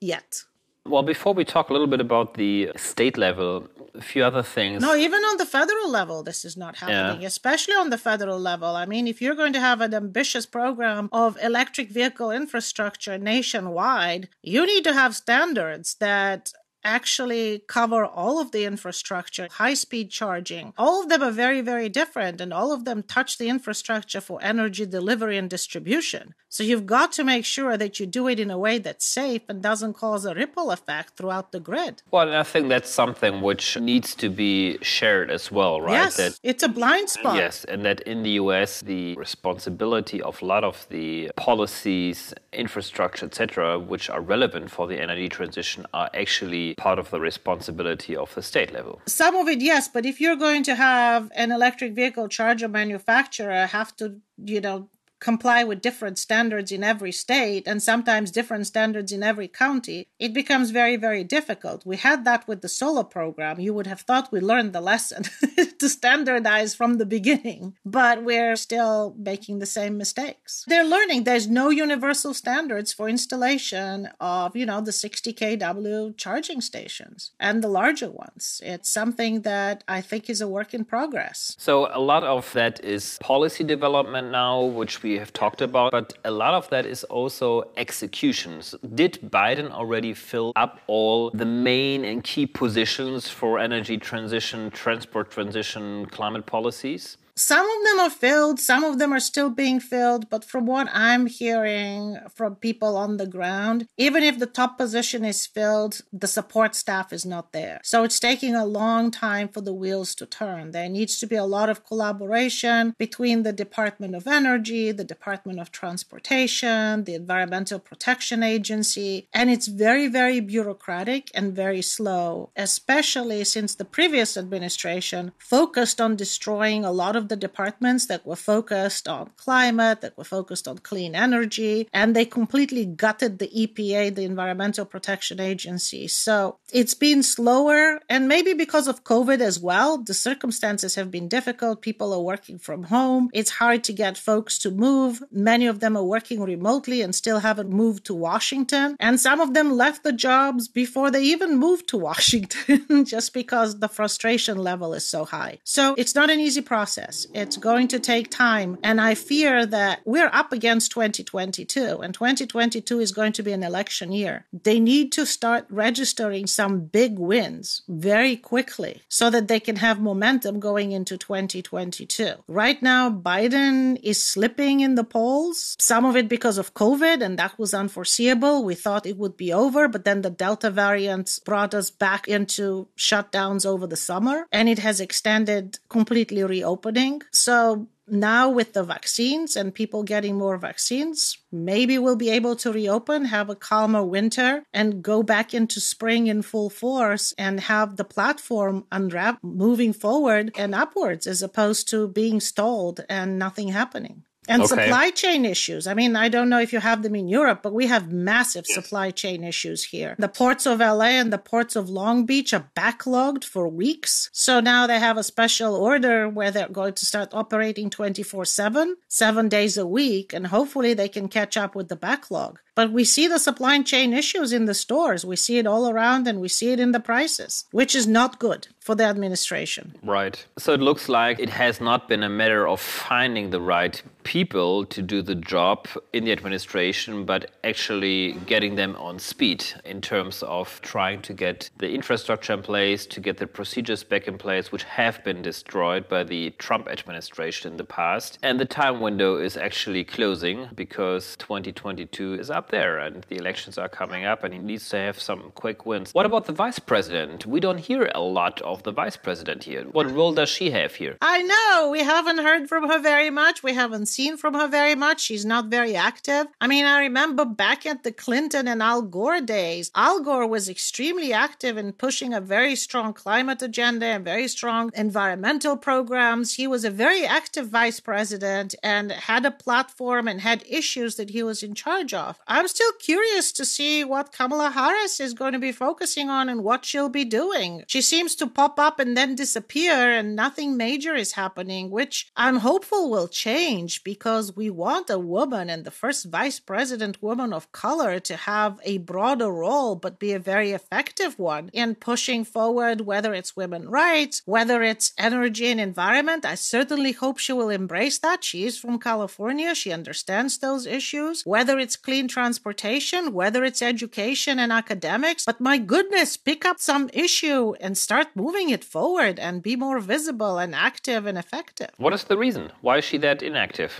yet. 0.00 0.44
Well, 0.86 1.02
before 1.02 1.34
we 1.34 1.44
talk 1.44 1.68
a 1.68 1.72
little 1.72 1.86
bit 1.86 2.00
about 2.00 2.34
the 2.34 2.72
state 2.76 3.18
level, 3.18 3.68
a 3.94 4.00
few 4.00 4.24
other 4.24 4.42
things. 4.42 4.82
No, 4.82 4.96
even 4.96 5.20
on 5.22 5.36
the 5.36 5.44
federal 5.44 5.90
level, 5.90 6.22
this 6.22 6.44
is 6.44 6.56
not 6.56 6.76
happening, 6.76 7.22
yeah. 7.22 7.26
especially 7.26 7.74
on 7.74 7.90
the 7.90 7.98
federal 7.98 8.38
level. 8.38 8.76
I 8.76 8.86
mean, 8.86 9.06
if 9.06 9.20
you're 9.20 9.34
going 9.34 9.52
to 9.52 9.60
have 9.60 9.80
an 9.80 9.94
ambitious 9.94 10.46
program 10.46 11.08
of 11.12 11.36
electric 11.42 11.90
vehicle 11.90 12.30
infrastructure 12.30 13.18
nationwide, 13.18 14.28
you 14.42 14.64
need 14.66 14.84
to 14.84 14.94
have 14.94 15.14
standards 15.14 15.96
that 15.96 16.52
actually 16.84 17.62
cover 17.66 18.04
all 18.04 18.40
of 18.40 18.52
the 18.52 18.64
infrastructure, 18.64 19.48
high 19.52 19.74
speed 19.74 20.10
charging. 20.10 20.72
All 20.78 21.02
of 21.02 21.08
them 21.08 21.22
are 21.22 21.30
very, 21.30 21.60
very 21.60 21.88
different, 21.88 22.40
and 22.40 22.52
all 22.52 22.72
of 22.72 22.84
them 22.84 23.02
touch 23.02 23.38
the 23.38 23.48
infrastructure 23.48 24.20
for 24.20 24.38
energy 24.42 24.86
delivery 24.86 25.36
and 25.36 25.48
distribution. 25.48 26.34
So 26.48 26.64
you've 26.64 26.86
got 26.86 27.12
to 27.12 27.24
make 27.24 27.44
sure 27.44 27.76
that 27.76 28.00
you 28.00 28.06
do 28.06 28.26
it 28.28 28.40
in 28.40 28.50
a 28.50 28.58
way 28.58 28.78
that's 28.78 29.06
safe 29.06 29.42
and 29.48 29.62
doesn't 29.62 29.94
cause 29.94 30.24
a 30.24 30.34
ripple 30.34 30.70
effect 30.70 31.16
throughout 31.16 31.52
the 31.52 31.60
grid. 31.60 32.02
Well, 32.10 32.34
I 32.34 32.42
think 32.42 32.68
that's 32.68 32.90
something 32.90 33.40
which 33.40 33.78
needs 33.78 34.14
to 34.16 34.28
be 34.28 34.78
shared 34.82 35.30
as 35.30 35.52
well, 35.52 35.80
right? 35.80 35.92
Yes, 35.92 36.16
that, 36.16 36.40
it's 36.42 36.62
a 36.62 36.68
blind 36.68 37.08
spot. 37.08 37.36
Yes, 37.36 37.64
and 37.64 37.84
that 37.84 38.00
in 38.00 38.22
the 38.22 38.30
US, 38.30 38.80
the 38.80 39.14
responsibility 39.16 40.20
of 40.22 40.42
a 40.42 40.44
lot 40.44 40.64
of 40.64 40.86
the 40.88 41.30
policies, 41.36 42.34
infrastructure, 42.52 43.26
etc., 43.26 43.78
which 43.78 44.10
are 44.10 44.20
relevant 44.20 44.70
for 44.70 44.86
the 44.86 45.00
energy 45.00 45.28
transition, 45.28 45.86
are 45.94 46.10
actually 46.14 46.69
part 46.74 46.98
of 46.98 47.10
the 47.10 47.20
responsibility 47.20 48.16
of 48.16 48.34
the 48.34 48.42
state 48.42 48.72
level. 48.72 49.00
Some 49.06 49.34
of 49.36 49.48
it, 49.48 49.60
yes, 49.60 49.88
but 49.88 50.04
if 50.06 50.20
you're 50.20 50.36
going 50.36 50.62
to 50.64 50.74
have 50.74 51.30
an 51.34 51.52
electric 51.52 51.94
vehicle 51.94 52.28
charger 52.28 52.68
manufacturer 52.68 53.66
have 53.66 53.94
to, 53.96 54.20
you 54.36 54.60
know, 54.60 54.88
comply 55.20 55.62
with 55.62 55.82
different 55.82 56.18
standards 56.18 56.72
in 56.72 56.82
every 56.82 57.12
state 57.12 57.64
and 57.66 57.82
sometimes 57.82 58.30
different 58.30 58.66
standards 58.66 59.12
in 59.12 59.22
every 59.22 59.48
county, 59.48 60.08
it 60.18 60.32
becomes 60.32 60.70
very, 60.70 60.96
very 60.96 61.22
difficult. 61.22 61.84
We 61.84 61.98
had 61.98 62.24
that 62.24 62.48
with 62.48 62.62
the 62.62 62.68
solar 62.68 63.04
program. 63.04 63.60
You 63.60 63.74
would 63.74 63.86
have 63.86 64.00
thought 64.00 64.32
we 64.32 64.40
learned 64.40 64.72
the 64.72 64.80
lesson 64.80 65.24
to 65.78 65.88
standardize 65.88 66.74
from 66.74 66.98
the 66.98 67.06
beginning, 67.06 67.76
but 67.84 68.24
we're 68.24 68.56
still 68.56 69.14
making 69.18 69.58
the 69.58 69.66
same 69.66 69.98
mistakes. 69.98 70.64
They're 70.66 70.84
learning 70.84 71.24
there's 71.24 71.48
no 71.48 71.68
universal 71.68 72.32
standards 72.34 72.92
for 72.92 73.08
installation 73.08 74.08
of, 74.20 74.56
you 74.56 74.66
know, 74.66 74.80
the 74.80 74.92
60 74.92 75.32
kW 75.34 76.16
charging 76.16 76.60
stations 76.60 77.32
and 77.38 77.62
the 77.62 77.68
larger 77.68 78.10
ones. 78.10 78.60
It's 78.64 78.90
something 78.90 79.42
that 79.42 79.84
I 79.86 80.00
think 80.00 80.30
is 80.30 80.40
a 80.40 80.48
work 80.48 80.72
in 80.72 80.84
progress. 80.84 81.56
So 81.58 81.90
a 81.92 82.00
lot 82.00 82.24
of 82.24 82.50
that 82.54 82.82
is 82.82 83.18
policy 83.20 83.64
development 83.64 84.30
now, 84.30 84.62
which 84.62 85.02
we 85.02 85.09
we 85.10 85.18
have 85.18 85.32
talked 85.32 85.60
about, 85.60 85.90
but 85.90 86.08
a 86.24 86.30
lot 86.30 86.54
of 86.54 86.70
that 86.70 86.86
is 86.86 87.02
also 87.04 87.48
executions. 87.76 88.74
Did 88.94 89.14
Biden 89.38 89.70
already 89.70 90.14
fill 90.14 90.52
up 90.54 90.80
all 90.86 91.30
the 91.30 91.50
main 91.70 92.04
and 92.04 92.22
key 92.22 92.46
positions 92.46 93.28
for 93.28 93.58
energy 93.58 93.98
transition, 93.98 94.70
transport 94.70 95.30
transition, 95.30 96.06
climate 96.06 96.46
policies? 96.46 97.16
Some 97.40 97.66
of 97.66 97.84
them 97.86 98.00
are 98.00 98.10
filled, 98.10 98.60
some 98.60 98.84
of 98.84 98.98
them 98.98 99.14
are 99.14 99.18
still 99.18 99.48
being 99.48 99.80
filled, 99.80 100.28
but 100.28 100.44
from 100.44 100.66
what 100.66 100.88
I'm 100.92 101.24
hearing 101.24 102.18
from 102.34 102.56
people 102.56 102.98
on 102.98 103.16
the 103.16 103.26
ground, 103.26 103.88
even 103.96 104.22
if 104.22 104.38
the 104.38 104.44
top 104.44 104.76
position 104.76 105.24
is 105.24 105.46
filled, 105.46 106.02
the 106.12 106.26
support 106.26 106.74
staff 106.74 107.14
is 107.14 107.24
not 107.24 107.54
there. 107.54 107.80
So 107.82 108.04
it's 108.04 108.20
taking 108.20 108.54
a 108.54 108.66
long 108.66 109.10
time 109.10 109.48
for 109.48 109.62
the 109.62 109.72
wheels 109.72 110.14
to 110.16 110.26
turn. 110.26 110.72
There 110.72 110.90
needs 110.90 111.18
to 111.20 111.26
be 111.26 111.34
a 111.34 111.46
lot 111.46 111.70
of 111.70 111.82
collaboration 111.82 112.94
between 112.98 113.42
the 113.42 113.54
Department 113.54 114.14
of 114.14 114.26
Energy, 114.26 114.92
the 114.92 115.02
Department 115.02 115.60
of 115.60 115.72
Transportation, 115.72 117.04
the 117.04 117.14
Environmental 117.14 117.78
Protection 117.78 118.42
Agency, 118.42 119.28
and 119.32 119.48
it's 119.48 119.66
very, 119.66 120.08
very 120.08 120.40
bureaucratic 120.40 121.30
and 121.34 121.56
very 121.56 121.80
slow, 121.80 122.50
especially 122.54 123.44
since 123.44 123.74
the 123.74 123.86
previous 123.86 124.36
administration 124.36 125.32
focused 125.38 126.02
on 126.02 126.16
destroying 126.16 126.84
a 126.84 126.92
lot 126.92 127.16
of 127.16 127.29
the 127.30 127.36
departments 127.36 128.06
that 128.06 128.26
were 128.26 128.36
focused 128.36 129.08
on 129.08 129.30
climate, 129.36 130.02
that 130.02 130.18
were 130.18 130.24
focused 130.24 130.68
on 130.68 130.76
clean 130.78 131.14
energy, 131.14 131.88
and 131.94 132.14
they 132.14 132.26
completely 132.26 132.84
gutted 132.84 133.38
the 133.38 133.48
EPA, 133.48 134.14
the 134.14 134.24
Environmental 134.24 134.84
Protection 134.84 135.40
Agency. 135.40 136.06
So 136.08 136.58
it's 136.72 136.94
been 136.94 137.22
slower, 137.22 138.00
and 138.10 138.28
maybe 138.28 138.52
because 138.52 138.86
of 138.86 139.04
COVID 139.04 139.40
as 139.40 139.58
well, 139.58 139.96
the 139.96 140.12
circumstances 140.12 140.96
have 140.96 141.10
been 141.10 141.28
difficult. 141.28 141.80
People 141.80 142.12
are 142.12 142.20
working 142.20 142.58
from 142.58 142.82
home. 142.84 143.30
It's 143.32 143.52
hard 143.52 143.84
to 143.84 143.92
get 143.92 144.18
folks 144.18 144.58
to 144.58 144.70
move. 144.70 145.22
Many 145.30 145.66
of 145.66 145.80
them 145.80 145.96
are 145.96 146.04
working 146.04 146.42
remotely 146.42 147.00
and 147.00 147.14
still 147.14 147.38
haven't 147.38 147.70
moved 147.70 148.04
to 148.06 148.14
Washington. 148.14 148.96
And 148.98 149.20
some 149.20 149.40
of 149.40 149.54
them 149.54 149.70
left 149.70 150.02
the 150.02 150.12
jobs 150.12 150.66
before 150.68 151.10
they 151.10 151.22
even 151.22 151.56
moved 151.56 151.88
to 151.88 151.96
Washington 152.10 153.04
just 153.04 153.32
because 153.32 153.78
the 153.78 153.88
frustration 153.88 154.58
level 154.58 154.92
is 154.94 155.06
so 155.06 155.24
high. 155.24 155.60
So 155.64 155.94
it's 155.96 156.16
not 156.16 156.28
an 156.28 156.40
easy 156.40 156.60
process. 156.60 157.19
It's 157.34 157.56
going 157.56 157.88
to 157.88 157.98
take 157.98 158.30
time. 158.30 158.78
And 158.82 159.00
I 159.00 159.14
fear 159.14 159.66
that 159.66 160.00
we're 160.04 160.30
up 160.32 160.52
against 160.52 160.92
2022, 160.92 162.00
and 162.00 162.14
2022 162.14 163.00
is 163.00 163.12
going 163.12 163.32
to 163.32 163.42
be 163.42 163.52
an 163.52 163.62
election 163.62 164.12
year. 164.12 164.46
They 164.52 164.80
need 164.80 165.12
to 165.12 165.26
start 165.26 165.66
registering 165.70 166.46
some 166.46 166.80
big 166.80 167.18
wins 167.18 167.82
very 167.88 168.36
quickly 168.36 169.02
so 169.08 169.30
that 169.30 169.48
they 169.48 169.60
can 169.60 169.76
have 169.76 170.00
momentum 170.00 170.60
going 170.60 170.92
into 170.92 171.16
2022. 171.16 172.34
Right 172.48 172.82
now, 172.82 173.10
Biden 173.10 173.98
is 174.02 174.22
slipping 174.22 174.80
in 174.80 174.94
the 174.94 175.04
polls, 175.04 175.76
some 175.78 176.04
of 176.04 176.16
it 176.16 176.28
because 176.28 176.58
of 176.58 176.74
COVID, 176.74 177.22
and 177.22 177.38
that 177.38 177.58
was 177.58 177.74
unforeseeable. 177.74 178.64
We 178.64 178.74
thought 178.74 179.06
it 179.06 179.16
would 179.16 179.36
be 179.36 179.52
over, 179.52 179.88
but 179.88 180.04
then 180.04 180.22
the 180.22 180.30
Delta 180.30 180.70
variant 180.70 181.40
brought 181.44 181.74
us 181.74 181.90
back 181.90 182.28
into 182.28 182.88
shutdowns 182.96 183.66
over 183.66 183.86
the 183.86 183.96
summer, 183.96 184.46
and 184.52 184.68
it 184.68 184.78
has 184.78 185.00
extended 185.00 185.78
completely 185.88 186.42
reopening 186.44 186.99
so 187.32 187.88
now 188.10 188.50
with 188.50 188.72
the 188.72 188.82
vaccines 188.82 189.56
and 189.56 189.74
people 189.74 190.02
getting 190.02 190.36
more 190.36 190.58
vaccines, 190.58 191.38
maybe 191.52 191.98
we'll 191.98 192.16
be 192.16 192.30
able 192.30 192.56
to 192.56 192.72
reopen, 192.72 193.26
have 193.26 193.48
a 193.48 193.54
calmer 193.54 194.02
winter, 194.02 194.64
and 194.72 195.02
go 195.02 195.22
back 195.22 195.54
into 195.54 195.80
spring 195.80 196.26
in 196.26 196.42
full 196.42 196.70
force 196.70 197.32
and 197.38 197.60
have 197.60 197.96
the 197.96 198.04
platform 198.04 198.84
unwrap 198.90 199.38
moving 199.42 199.92
forward 199.92 200.50
and 200.56 200.74
upwards 200.74 201.26
as 201.26 201.42
opposed 201.42 201.88
to 201.88 202.08
being 202.08 202.40
stalled 202.40 203.00
and 203.08 203.38
nothing 203.38 203.68
happening. 203.68 204.24
And 204.48 204.62
okay. 204.62 204.68
supply 204.68 205.10
chain 205.10 205.44
issues. 205.44 205.86
I 205.86 205.94
mean, 205.94 206.16
I 206.16 206.28
don't 206.28 206.48
know 206.48 206.60
if 206.60 206.72
you 206.72 206.80
have 206.80 207.02
them 207.02 207.14
in 207.14 207.28
Europe, 207.28 207.60
but 207.62 207.74
we 207.74 207.86
have 207.86 208.10
massive 208.10 208.64
yes. 208.68 208.74
supply 208.74 209.10
chain 209.10 209.44
issues 209.44 209.84
here. 209.84 210.16
The 210.18 210.28
ports 210.28 210.66
of 210.66 210.80
LA 210.80 211.20
and 211.20 211.32
the 211.32 211.38
ports 211.38 211.76
of 211.76 211.90
Long 211.90 212.26
Beach 212.26 212.52
are 212.54 212.70
backlogged 212.74 213.44
for 213.44 213.68
weeks. 213.68 214.30
So 214.32 214.58
now 214.60 214.86
they 214.86 214.98
have 214.98 215.18
a 215.18 215.22
special 215.22 215.74
order 215.74 216.28
where 216.28 216.50
they're 216.50 216.68
going 216.68 216.94
to 216.94 217.06
start 217.06 217.34
operating 217.34 217.90
24 217.90 218.44
7, 218.46 218.96
seven 219.08 219.48
days 219.48 219.76
a 219.76 219.86
week, 219.86 220.32
and 220.32 220.46
hopefully 220.46 220.94
they 220.94 221.08
can 221.08 221.28
catch 221.28 221.56
up 221.56 221.74
with 221.74 221.88
the 221.88 221.96
backlog. 221.96 222.58
But 222.74 222.92
we 222.92 223.04
see 223.04 223.26
the 223.26 223.38
supply 223.38 223.82
chain 223.82 224.14
issues 224.14 224.52
in 224.52 224.64
the 224.64 224.74
stores. 224.74 225.24
We 225.24 225.36
see 225.36 225.58
it 225.58 225.66
all 225.66 225.90
around 225.90 226.26
and 226.26 226.40
we 226.40 226.48
see 226.48 226.72
it 226.72 226.80
in 226.80 226.92
the 226.92 227.00
prices, 227.00 227.64
which 227.72 227.94
is 227.94 228.06
not 228.06 228.38
good 228.38 228.68
for 228.80 228.94
the 228.94 229.04
administration. 229.04 229.94
Right. 230.02 230.42
So 230.58 230.72
it 230.72 230.80
looks 230.80 231.08
like 231.08 231.38
it 231.38 231.50
has 231.50 231.80
not 231.80 232.08
been 232.08 232.22
a 232.22 232.28
matter 232.28 232.66
of 232.66 232.80
finding 232.80 233.50
the 233.50 233.60
right 233.60 234.02
people 234.22 234.29
to 234.30 235.02
do 235.02 235.22
the 235.22 235.34
job 235.34 235.88
in 236.12 236.24
the 236.24 236.30
administration, 236.30 237.24
but 237.24 237.50
actually 237.64 238.34
getting 238.46 238.76
them 238.76 238.94
on 238.94 239.18
speed 239.18 239.64
in 239.84 240.00
terms 240.00 240.44
of 240.44 240.80
trying 240.82 241.20
to 241.20 241.32
get 241.32 241.68
the 241.78 241.90
infrastructure 241.90 242.52
in 242.52 242.62
place, 242.62 243.06
to 243.06 243.18
get 243.18 243.38
the 243.38 243.46
procedures 243.46 244.04
back 244.04 244.28
in 244.28 244.38
place, 244.38 244.70
which 244.70 244.84
have 244.84 245.24
been 245.24 245.42
destroyed 245.42 246.08
by 246.08 246.22
the 246.22 246.50
Trump 246.58 246.88
administration 246.88 247.72
in 247.72 247.76
the 247.76 247.84
past. 247.84 248.38
And 248.44 248.60
the 248.60 248.64
time 248.64 249.00
window 249.00 249.36
is 249.36 249.56
actually 249.56 250.04
closing 250.04 250.68
because 250.76 251.34
2022 251.38 252.34
is 252.34 252.50
up 252.50 252.70
there 252.70 253.00
and 253.00 253.26
the 253.28 253.36
elections 253.36 253.78
are 253.78 253.88
coming 253.88 254.24
up 254.24 254.44
and 254.44 254.54
he 254.54 254.60
needs 254.60 254.88
to 254.90 254.96
have 254.96 255.18
some 255.20 255.50
quick 255.56 255.86
wins. 255.86 256.14
What 256.14 256.26
about 256.26 256.44
the 256.46 256.52
vice 256.52 256.78
president? 256.78 257.46
We 257.46 257.58
don't 257.58 257.78
hear 257.78 258.08
a 258.14 258.20
lot 258.20 258.60
of 258.62 258.84
the 258.84 258.92
vice 258.92 259.16
president 259.16 259.64
here. 259.64 259.82
What 259.90 260.08
role 260.08 260.32
does 260.32 260.48
she 260.48 260.70
have 260.70 260.94
here? 260.94 261.16
I 261.20 261.42
know. 261.42 261.90
We 261.90 262.04
haven't 262.04 262.38
heard 262.38 262.68
from 262.68 262.88
her 262.88 263.00
very 263.00 263.30
much. 263.30 263.64
We 263.64 263.74
haven't 263.74 264.06
seen 264.06 264.19
from 264.36 264.54
her 264.54 264.68
very 264.68 264.94
much. 264.94 265.20
She's 265.20 265.44
not 265.44 265.66
very 265.66 265.96
active. 265.96 266.46
I 266.60 266.66
mean, 266.66 266.84
I 266.84 267.00
remember 267.00 267.44
back 267.44 267.86
at 267.86 268.04
the 268.04 268.12
Clinton 268.12 268.68
and 268.68 268.82
Al 268.82 269.02
Gore 269.02 269.40
days, 269.40 269.90
Al 269.94 270.20
Gore 270.20 270.46
was 270.46 270.68
extremely 270.68 271.32
active 271.32 271.76
in 271.76 271.92
pushing 271.92 272.34
a 272.34 272.40
very 272.40 272.76
strong 272.76 273.12
climate 273.12 273.62
agenda 273.62 274.06
and 274.06 274.24
very 274.24 274.48
strong 274.48 274.90
environmental 274.94 275.76
programs. 275.76 276.54
He 276.54 276.66
was 276.66 276.84
a 276.84 276.90
very 276.90 277.24
active 277.24 277.68
vice 277.68 278.00
president 278.00 278.74
and 278.82 279.12
had 279.12 279.46
a 279.46 279.50
platform 279.50 280.28
and 280.28 280.40
had 280.40 280.64
issues 280.68 281.16
that 281.16 281.30
he 281.30 281.42
was 281.42 281.62
in 281.62 281.74
charge 281.74 282.12
of. 282.12 282.38
I'm 282.46 282.68
still 282.68 282.92
curious 282.98 283.52
to 283.52 283.64
see 283.64 284.04
what 284.04 284.32
Kamala 284.32 284.70
Harris 284.70 285.20
is 285.20 285.34
going 285.34 285.52
to 285.52 285.58
be 285.58 285.72
focusing 285.72 286.28
on 286.28 286.48
and 286.48 286.62
what 286.62 286.84
she'll 286.84 287.08
be 287.08 287.24
doing. 287.24 287.84
She 287.86 288.02
seems 288.02 288.34
to 288.36 288.46
pop 288.46 288.78
up 288.78 288.98
and 288.98 289.16
then 289.16 289.34
disappear, 289.34 290.10
and 290.10 290.36
nothing 290.36 290.76
major 290.76 291.14
is 291.14 291.32
happening, 291.32 291.90
which 291.90 292.30
I'm 292.36 292.56
hopeful 292.56 293.10
will 293.10 293.28
change 293.28 294.04
because 294.10 294.56
we 294.56 294.68
want 294.68 295.08
a 295.08 295.20
woman 295.20 295.70
and 295.70 295.84
the 295.84 295.96
first 296.02 296.24
vice 296.24 296.58
president 296.58 297.22
woman 297.22 297.52
of 297.52 297.70
color 297.70 298.18
to 298.18 298.34
have 298.34 298.80
a 298.82 298.98
broader 298.98 299.52
role, 299.52 299.94
but 299.94 300.18
be 300.18 300.32
a 300.32 300.46
very 300.52 300.72
effective 300.72 301.38
one 301.38 301.70
in 301.72 301.94
pushing 301.94 302.42
forward, 302.42 303.02
whether 303.02 303.32
it's 303.32 303.54
women 303.54 303.88
rights, 303.88 304.42
whether 304.46 304.82
it's 304.82 305.12
energy 305.16 305.66
and 305.70 305.80
environment. 305.80 306.44
I 306.44 306.56
certainly 306.56 307.12
hope 307.12 307.38
she 307.38 307.52
will 307.52 307.70
embrace 307.70 308.18
that. 308.18 308.42
She 308.42 308.64
is 308.64 308.76
from 308.76 308.98
California. 308.98 309.76
She 309.76 309.92
understands 309.92 310.58
those 310.58 310.86
issues, 310.86 311.46
whether 311.46 311.78
it's 311.78 311.94
clean 311.94 312.26
transportation, 312.26 313.32
whether 313.32 313.62
it's 313.62 313.80
education 313.80 314.58
and 314.58 314.72
academics. 314.72 315.44
But 315.44 315.60
my 315.60 315.78
goodness, 315.78 316.36
pick 316.36 316.64
up 316.66 316.80
some 316.80 317.10
issue 317.12 317.74
and 317.80 317.96
start 317.96 318.34
moving 318.34 318.70
it 318.70 318.82
forward 318.82 319.38
and 319.38 319.62
be 319.62 319.76
more 319.76 320.00
visible 320.00 320.58
and 320.58 320.74
active 320.74 321.26
and 321.26 321.38
effective. 321.38 321.90
What 321.98 322.12
is 322.12 322.24
the 322.24 322.36
reason? 322.36 322.72
Why 322.80 322.98
is 322.98 323.04
she 323.04 323.18
that 323.18 323.40
inactive? 323.40 323.99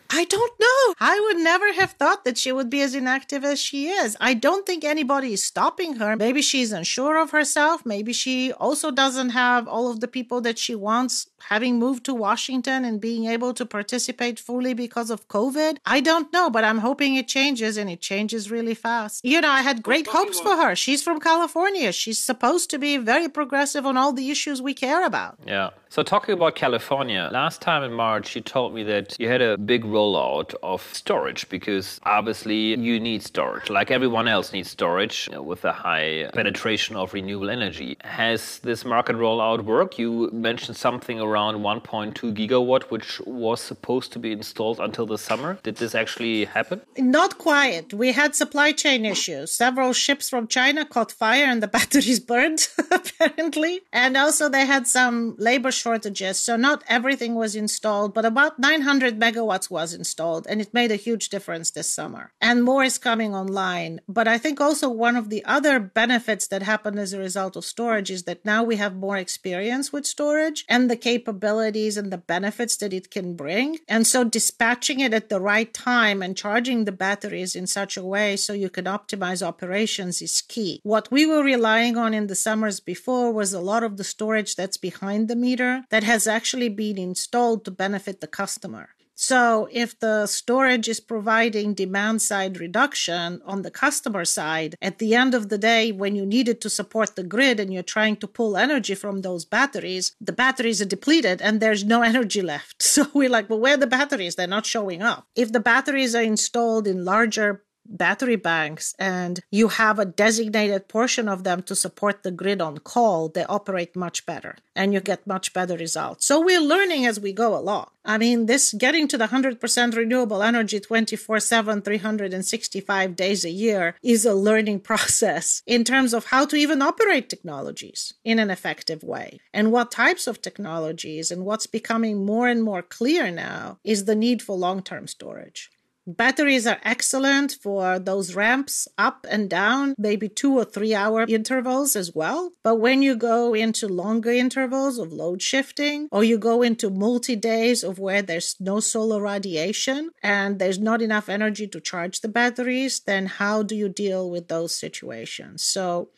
I 0.13 0.25
don't 0.25 0.59
know. 0.59 0.93
I 0.99 1.19
would 1.19 1.37
never 1.37 1.71
have 1.73 1.91
thought 1.91 2.25
that 2.25 2.37
she 2.37 2.51
would 2.51 2.69
be 2.69 2.81
as 2.81 2.93
inactive 2.93 3.45
as 3.45 3.59
she 3.59 3.89
is. 3.89 4.17
I 4.19 4.33
don't 4.33 4.65
think 4.65 4.83
anybody 4.83 5.33
is 5.33 5.43
stopping 5.43 5.95
her. 5.95 6.17
Maybe 6.17 6.41
she's 6.41 6.71
unsure 6.71 7.17
of 7.17 7.31
herself. 7.31 7.85
Maybe 7.85 8.11
she 8.11 8.51
also 8.51 8.91
doesn't 8.91 9.29
have 9.29 9.67
all 9.67 9.89
of 9.89 10.01
the 10.01 10.07
people 10.07 10.41
that 10.41 10.59
she 10.59 10.75
wants 10.75 11.27
having 11.49 11.79
moved 11.79 12.03
to 12.05 12.13
Washington 12.13 12.85
and 12.85 12.99
being 12.99 13.25
able 13.25 13.53
to 13.53 13.65
participate 13.65 14.39
fully 14.39 14.73
because 14.73 15.09
of 15.09 15.27
COVID. 15.27 15.77
I 15.85 16.01
don't 16.01 16.31
know, 16.33 16.49
but 16.49 16.63
I'm 16.63 16.79
hoping 16.79 17.15
it 17.15 17.27
changes 17.27 17.77
and 17.77 17.89
it 17.89 18.01
changes 18.01 18.51
really 18.51 18.75
fast. 18.75 19.23
You 19.23 19.41
know, 19.41 19.49
I 19.49 19.61
had 19.61 19.81
great 19.81 20.07
hopes 20.07 20.39
for 20.39 20.55
her. 20.55 20.75
She's 20.75 21.01
from 21.01 21.19
California. 21.19 21.91
She's 21.91 22.19
supposed 22.19 22.69
to 22.71 22.77
be 22.77 22.97
very 22.97 23.29
progressive 23.29 23.85
on 23.85 23.97
all 23.97 24.13
the 24.13 24.29
issues 24.29 24.61
we 24.61 24.73
care 24.73 25.05
about. 25.05 25.39
Yeah. 25.45 25.69
So, 25.89 26.03
talking 26.03 26.33
about 26.33 26.55
California, 26.55 27.29
last 27.33 27.61
time 27.61 27.83
in 27.83 27.91
March, 27.91 28.35
you 28.35 28.41
told 28.41 28.73
me 28.73 28.83
that 28.83 29.17
you 29.19 29.27
had 29.27 29.41
a 29.41 29.57
big 29.57 29.83
rollout 30.01 30.53
of 30.63 30.81
storage 30.93 31.47
because 31.49 31.99
obviously 32.03 32.61
you 32.87 32.99
need 32.99 33.21
storage, 33.23 33.69
like 33.69 33.89
everyone 33.91 34.27
else 34.27 34.53
needs 34.53 34.69
storage 34.69 35.27
you 35.27 35.35
know, 35.35 35.43
with 35.51 35.63
a 35.65 35.71
high 35.71 36.29
penetration 36.33 36.95
of 36.95 37.13
renewable 37.13 37.49
energy. 37.49 37.97
Has 38.03 38.59
this 38.59 38.83
market 38.85 39.15
rollout 39.15 39.61
worked? 39.73 39.99
You 39.99 40.29
mentioned 40.49 40.77
something 40.77 41.19
around 41.19 41.55
1.2 41.57 42.35
gigawatt, 42.39 42.83
which 42.93 43.21
was 43.25 43.59
supposed 43.61 44.11
to 44.13 44.19
be 44.19 44.31
installed 44.31 44.79
until 44.79 45.05
the 45.05 45.17
summer. 45.17 45.51
Did 45.63 45.77
this 45.77 45.93
actually 45.95 46.45
happen? 46.45 46.81
Not 46.97 47.37
quite. 47.37 47.93
We 47.93 48.11
had 48.13 48.35
supply 48.35 48.71
chain 48.71 49.05
issues. 49.05 49.51
Several 49.51 49.93
ships 49.93 50.29
from 50.29 50.47
China 50.47 50.85
caught 50.85 51.11
fire 51.11 51.45
and 51.45 51.61
the 51.61 51.67
batteries 51.77 52.19
burned, 52.19 52.67
apparently. 52.91 53.81
And 53.93 54.17
also, 54.17 54.49
they 54.49 54.65
had 54.65 54.87
some 54.87 55.35
labor 55.37 55.71
shortages. 55.71 56.37
So 56.37 56.55
not 56.55 56.83
everything 56.87 57.35
was 57.35 57.55
installed, 57.55 58.13
but 58.13 58.25
about 58.25 58.59
900 58.59 59.19
megawatts 59.19 59.69
was 59.69 59.90
installed. 59.93 60.45
And 60.49 60.61
it 60.61 60.73
made 60.73 60.91
a 60.91 60.95
huge 60.95 61.29
difference 61.29 61.71
this 61.71 61.87
summer. 61.87 62.31
And 62.41 62.63
more 62.63 62.83
is 62.83 62.97
coming 62.97 63.35
online. 63.35 64.01
But 64.07 64.27
I 64.27 64.37
think 64.37 64.59
also 64.59 64.89
one 64.89 65.15
of 65.15 65.29
the 65.29 65.43
other 65.45 65.79
benefits 65.79 66.47
that 66.47 66.63
happened 66.63 66.99
as 66.99 67.13
a 67.13 67.19
result 67.19 67.55
of 67.55 67.65
storage 67.65 68.11
is 68.11 68.23
that 68.23 68.45
now 68.45 68.63
we 68.63 68.75
have 68.77 68.95
more 68.95 69.17
experience 69.17 69.91
with 69.91 70.05
storage 70.05 70.65
and 70.69 70.89
the 70.89 70.95
capabilities 70.95 71.97
and 71.97 72.11
the 72.11 72.17
benefits 72.17 72.77
that 72.77 72.93
it 72.93 73.11
can 73.11 73.35
bring. 73.35 73.79
And 73.87 74.05
so 74.05 74.23
dispatching 74.23 74.99
it 74.99 75.13
at 75.13 75.29
the 75.29 75.41
right 75.41 75.73
time 75.73 76.21
and 76.21 76.37
charging 76.37 76.85
the 76.85 76.91
batteries 76.91 77.55
in 77.55 77.67
such 77.67 77.97
a 77.97 78.03
way 78.03 78.35
so 78.35 78.53
you 78.53 78.69
can 78.69 78.85
optimize 78.85 79.45
operations 79.45 80.21
is 80.21 80.41
key. 80.41 80.79
What 80.83 81.11
we 81.11 81.25
were 81.25 81.43
relying 81.43 81.97
on 81.97 82.13
in 82.13 82.27
the 82.27 82.35
summers 82.35 82.79
before 82.79 83.31
was 83.31 83.53
a 83.53 83.59
lot 83.59 83.83
of 83.83 83.97
the 83.97 84.03
storage 84.03 84.55
that's 84.55 84.77
behind 84.77 85.27
the 85.27 85.35
meter 85.35 85.83
that 85.89 86.03
has 86.03 86.27
actually 86.27 86.69
been 86.69 86.97
installed 86.97 87.65
to 87.65 87.71
benefit 87.71 88.21
the 88.21 88.27
customer. 88.27 88.89
So, 89.21 89.69
if 89.71 89.99
the 89.99 90.25
storage 90.25 90.89
is 90.89 90.99
providing 90.99 91.75
demand 91.75 92.23
side 92.23 92.59
reduction 92.59 93.39
on 93.45 93.61
the 93.61 93.69
customer 93.69 94.25
side, 94.25 94.73
at 94.81 94.97
the 94.97 95.13
end 95.13 95.35
of 95.35 95.49
the 95.49 95.59
day, 95.59 95.91
when 95.91 96.15
you 96.15 96.25
need 96.25 96.49
it 96.49 96.59
to 96.61 96.71
support 96.71 97.15
the 97.15 97.21
grid 97.21 97.59
and 97.59 97.71
you're 97.71 97.83
trying 97.83 98.15
to 98.15 98.27
pull 98.27 98.57
energy 98.57 98.95
from 98.95 99.21
those 99.21 99.45
batteries, 99.45 100.15
the 100.19 100.33
batteries 100.33 100.81
are 100.81 100.85
depleted 100.85 101.39
and 101.39 101.59
there's 101.59 101.83
no 101.83 102.01
energy 102.13 102.41
left. 102.41 102.81
So, 102.81 103.05
we're 103.13 103.29
like, 103.29 103.47
well, 103.47 103.59
where 103.59 103.75
are 103.75 103.77
the 103.77 103.85
batteries? 103.85 104.35
They're 104.35 104.47
not 104.47 104.65
showing 104.65 105.03
up. 105.03 105.27
If 105.35 105.51
the 105.51 105.59
batteries 105.59 106.15
are 106.15 106.23
installed 106.23 106.87
in 106.87 107.05
larger 107.05 107.63
battery 107.97 108.35
banks 108.35 108.95
and 108.97 109.39
you 109.51 109.67
have 109.69 109.99
a 109.99 110.05
designated 110.05 110.87
portion 110.87 111.27
of 111.27 111.43
them 111.43 111.61
to 111.63 111.75
support 111.75 112.23
the 112.23 112.31
grid 112.31 112.61
on 112.61 112.77
call, 112.79 113.29
they 113.29 113.45
operate 113.45 113.95
much 113.95 114.25
better 114.25 114.55
and 114.75 114.93
you 114.93 114.99
get 114.99 115.27
much 115.27 115.53
better 115.53 115.75
results. 115.75 116.25
So 116.25 116.39
we're 116.39 116.61
learning 116.61 117.05
as 117.05 117.19
we 117.19 117.33
go 117.33 117.57
along. 117.57 117.87
I 118.03 118.17
mean, 118.17 118.47
this 118.47 118.73
getting 118.73 119.07
to 119.09 119.17
the 119.17 119.27
100% 119.27 119.95
renewable 119.95 120.41
energy 120.41 120.79
24 120.79 121.39
7, 121.39 121.81
365 121.81 123.15
days 123.15 123.45
a 123.45 123.49
year 123.49 123.95
is 124.01 124.25
a 124.25 124.33
learning 124.33 124.79
process 124.91 125.61
in 125.67 125.83
terms 125.83 126.13
of 126.13 126.25
how 126.25 126.45
to 126.45 126.55
even 126.55 126.81
operate 126.81 127.29
technologies 127.29 128.13
in 128.23 128.39
an 128.39 128.49
effective 128.49 129.03
way 129.03 129.39
and 129.53 129.71
what 129.71 129.91
types 129.91 130.25
of 130.25 130.41
technologies. 130.41 131.31
And 131.31 131.45
what's 131.45 131.67
becoming 131.67 132.25
more 132.25 132.47
and 132.47 132.63
more 132.63 132.81
clear 132.81 133.29
now 133.29 133.77
is 133.83 134.05
the 134.05 134.15
need 134.15 134.41
for 134.41 134.55
long 134.55 134.81
term 134.81 135.07
storage. 135.07 135.69
Batteries 136.17 136.67
are 136.67 136.79
excellent 136.83 137.53
for 137.61 137.97
those 137.97 138.35
ramps 138.35 138.87
up 138.97 139.25
and 139.29 139.49
down, 139.49 139.95
maybe 139.97 140.27
two 140.27 140.57
or 140.57 140.65
three 140.65 140.93
hour 140.93 141.25
intervals 141.27 141.95
as 141.95 142.13
well. 142.13 142.51
But 142.63 142.75
when 142.75 143.01
you 143.01 143.15
go 143.15 143.53
into 143.53 143.87
longer 143.87 144.31
intervals 144.31 144.97
of 144.97 145.13
load 145.13 145.41
shifting, 145.41 146.09
or 146.11 146.23
you 146.23 146.37
go 146.37 146.61
into 146.61 146.89
multi 146.89 147.35
days 147.35 147.83
of 147.83 147.97
where 147.97 148.21
there's 148.21 148.55
no 148.59 148.79
solar 148.79 149.21
radiation 149.21 150.11
and 150.21 150.59
there's 150.59 150.79
not 150.79 151.01
enough 151.01 151.29
energy 151.29 151.67
to 151.67 151.79
charge 151.79 152.19
the 152.19 152.27
batteries, 152.27 152.99
then 152.99 153.25
how 153.27 153.63
do 153.63 153.75
you 153.75 153.87
deal 153.87 154.29
with 154.29 154.47
those 154.49 154.75
situations? 154.75 155.63
So 155.63 156.09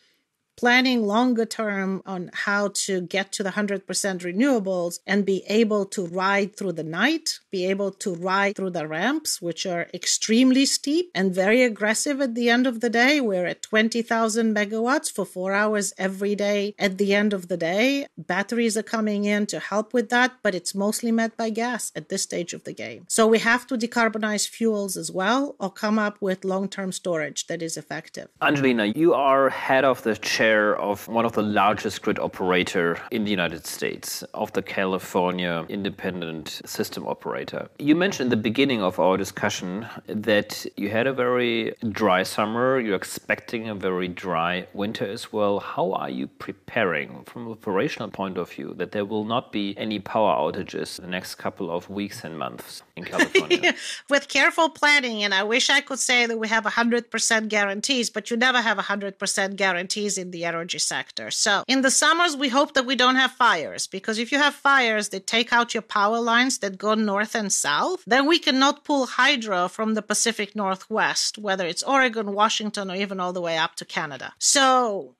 planning 0.55 1.05
longer 1.05 1.45
term 1.45 2.01
on 2.05 2.29
how 2.33 2.69
to 2.73 3.01
get 3.01 3.31
to 3.33 3.43
the 3.43 3.51
100% 3.51 3.83
renewables 3.85 4.99
and 5.05 5.25
be 5.25 5.43
able 5.47 5.85
to 5.85 6.05
ride 6.05 6.55
through 6.55 6.73
the 6.73 6.83
night, 6.83 7.39
be 7.51 7.65
able 7.65 7.91
to 7.91 8.13
ride 8.13 8.55
through 8.55 8.69
the 8.69 8.87
ramps, 8.87 9.41
which 9.41 9.65
are 9.65 9.87
extremely 9.93 10.65
steep 10.65 11.11
and 11.15 11.33
very 11.33 11.63
aggressive 11.63 12.21
at 12.21 12.35
the 12.35 12.49
end 12.49 12.67
of 12.67 12.81
the 12.81 12.89
day. 12.89 13.19
We're 13.19 13.45
at 13.45 13.61
20,000 13.61 14.55
megawatts 14.55 15.11
for 15.11 15.25
four 15.25 15.53
hours 15.53 15.93
every 15.97 16.35
day 16.35 16.75
at 16.77 16.97
the 16.97 17.13
end 17.13 17.33
of 17.33 17.47
the 17.47 17.57
day. 17.57 18.07
Batteries 18.17 18.77
are 18.77 18.83
coming 18.83 19.25
in 19.25 19.45
to 19.47 19.59
help 19.59 19.93
with 19.93 20.09
that, 20.09 20.33
but 20.43 20.55
it's 20.55 20.75
mostly 20.75 21.11
met 21.11 21.35
by 21.35 21.49
gas 21.49 21.91
at 21.95 22.09
this 22.09 22.23
stage 22.23 22.53
of 22.53 22.63
the 22.63 22.73
game. 22.73 23.05
So 23.09 23.27
we 23.27 23.39
have 23.39 23.67
to 23.67 23.77
decarbonize 23.77 24.47
fuels 24.47 24.97
as 24.97 25.11
well 25.11 25.55
or 25.59 25.71
come 25.71 25.99
up 25.99 26.21
with 26.21 26.45
long 26.45 26.67
term 26.69 26.91
storage 26.91 27.47
that 27.47 27.61
is 27.61 27.77
effective. 27.77 28.29
Angelina, 28.41 28.85
you 28.85 29.13
are 29.13 29.49
head 29.49 29.85
of 29.85 30.03
the 30.03 30.15
of 30.43 31.07
one 31.07 31.25
of 31.25 31.31
the 31.31 31.41
largest 31.41 32.01
grid 32.01 32.19
operator 32.19 32.99
in 33.11 33.23
the 33.23 33.31
United 33.31 33.65
States, 33.65 34.23
of 34.33 34.51
the 34.53 34.61
California 34.61 35.65
Independent 35.69 36.61
System 36.65 37.07
Operator. 37.07 37.69
You 37.79 37.95
mentioned 37.95 38.27
in 38.27 38.29
the 38.29 38.43
beginning 38.43 38.81
of 38.81 38.99
our 38.99 39.15
discussion 39.15 39.87
that 40.07 40.65
you 40.75 40.89
had 40.89 41.07
a 41.07 41.13
very 41.13 41.73
dry 41.89 42.23
summer, 42.23 42.79
you're 42.79 42.95
expecting 42.95 43.69
a 43.69 43.75
very 43.75 44.09
dry 44.09 44.67
winter 44.73 45.05
as 45.05 45.31
well. 45.31 45.59
How 45.59 45.93
are 45.93 46.09
you 46.09 46.27
preparing 46.27 47.23
from 47.23 47.45
an 47.45 47.51
operational 47.53 48.09
point 48.09 48.37
of 48.37 48.51
view 48.51 48.73
that 48.77 48.91
there 48.91 49.05
will 49.05 49.25
not 49.25 49.51
be 49.51 49.77
any 49.77 49.99
power 49.99 50.35
outages 50.35 50.99
the 50.99 51.07
next 51.07 51.35
couple 51.35 51.71
of 51.71 51.89
weeks 51.89 52.23
and 52.25 52.37
months 52.37 52.83
in 52.97 53.05
California? 53.05 53.75
With 54.09 54.27
careful 54.27 54.69
planning, 54.69 55.23
and 55.23 55.33
I 55.33 55.43
wish 55.43 55.69
I 55.69 55.79
could 55.79 55.99
say 55.99 56.25
that 56.25 56.37
we 56.37 56.49
have 56.49 56.65
100% 56.65 57.47
guarantees, 57.47 58.09
but 58.09 58.29
you 58.29 58.35
never 58.35 58.61
have 58.61 58.77
100% 58.77 59.55
guarantees 59.55 60.17
in 60.17 60.32
the 60.33 60.43
energy 60.43 60.79
sector. 60.79 61.31
So 61.31 61.63
in 61.67 61.81
the 61.81 61.91
summers, 61.91 62.35
we 62.35 62.49
hope 62.49 62.73
that 62.73 62.85
we 62.85 62.97
don't 62.97 63.21
have 63.23 63.31
fires 63.31 63.87
because 63.87 64.19
if 64.19 64.31
you 64.33 64.39
have 64.39 64.53
fires 64.53 65.09
that 65.09 65.25
take 65.25 65.53
out 65.53 65.73
your 65.73 65.87
power 65.99 66.19
lines 66.19 66.57
that 66.59 66.77
go 66.77 66.93
north 66.95 67.33
and 67.35 67.51
south, 67.53 68.03
then 68.05 68.27
we 68.27 68.39
cannot 68.39 68.83
pull 68.83 69.05
hydro 69.05 69.69
from 69.69 69.93
the 69.93 70.01
Pacific 70.01 70.55
Northwest, 70.55 71.37
whether 71.37 71.65
it's 71.65 71.83
Oregon, 71.83 72.33
Washington, 72.33 72.91
or 72.91 72.95
even 72.95 73.19
all 73.21 73.33
the 73.33 73.45
way 73.47 73.57
up 73.57 73.75
to 73.75 73.85
Canada. 73.85 74.33
So 74.39 75.15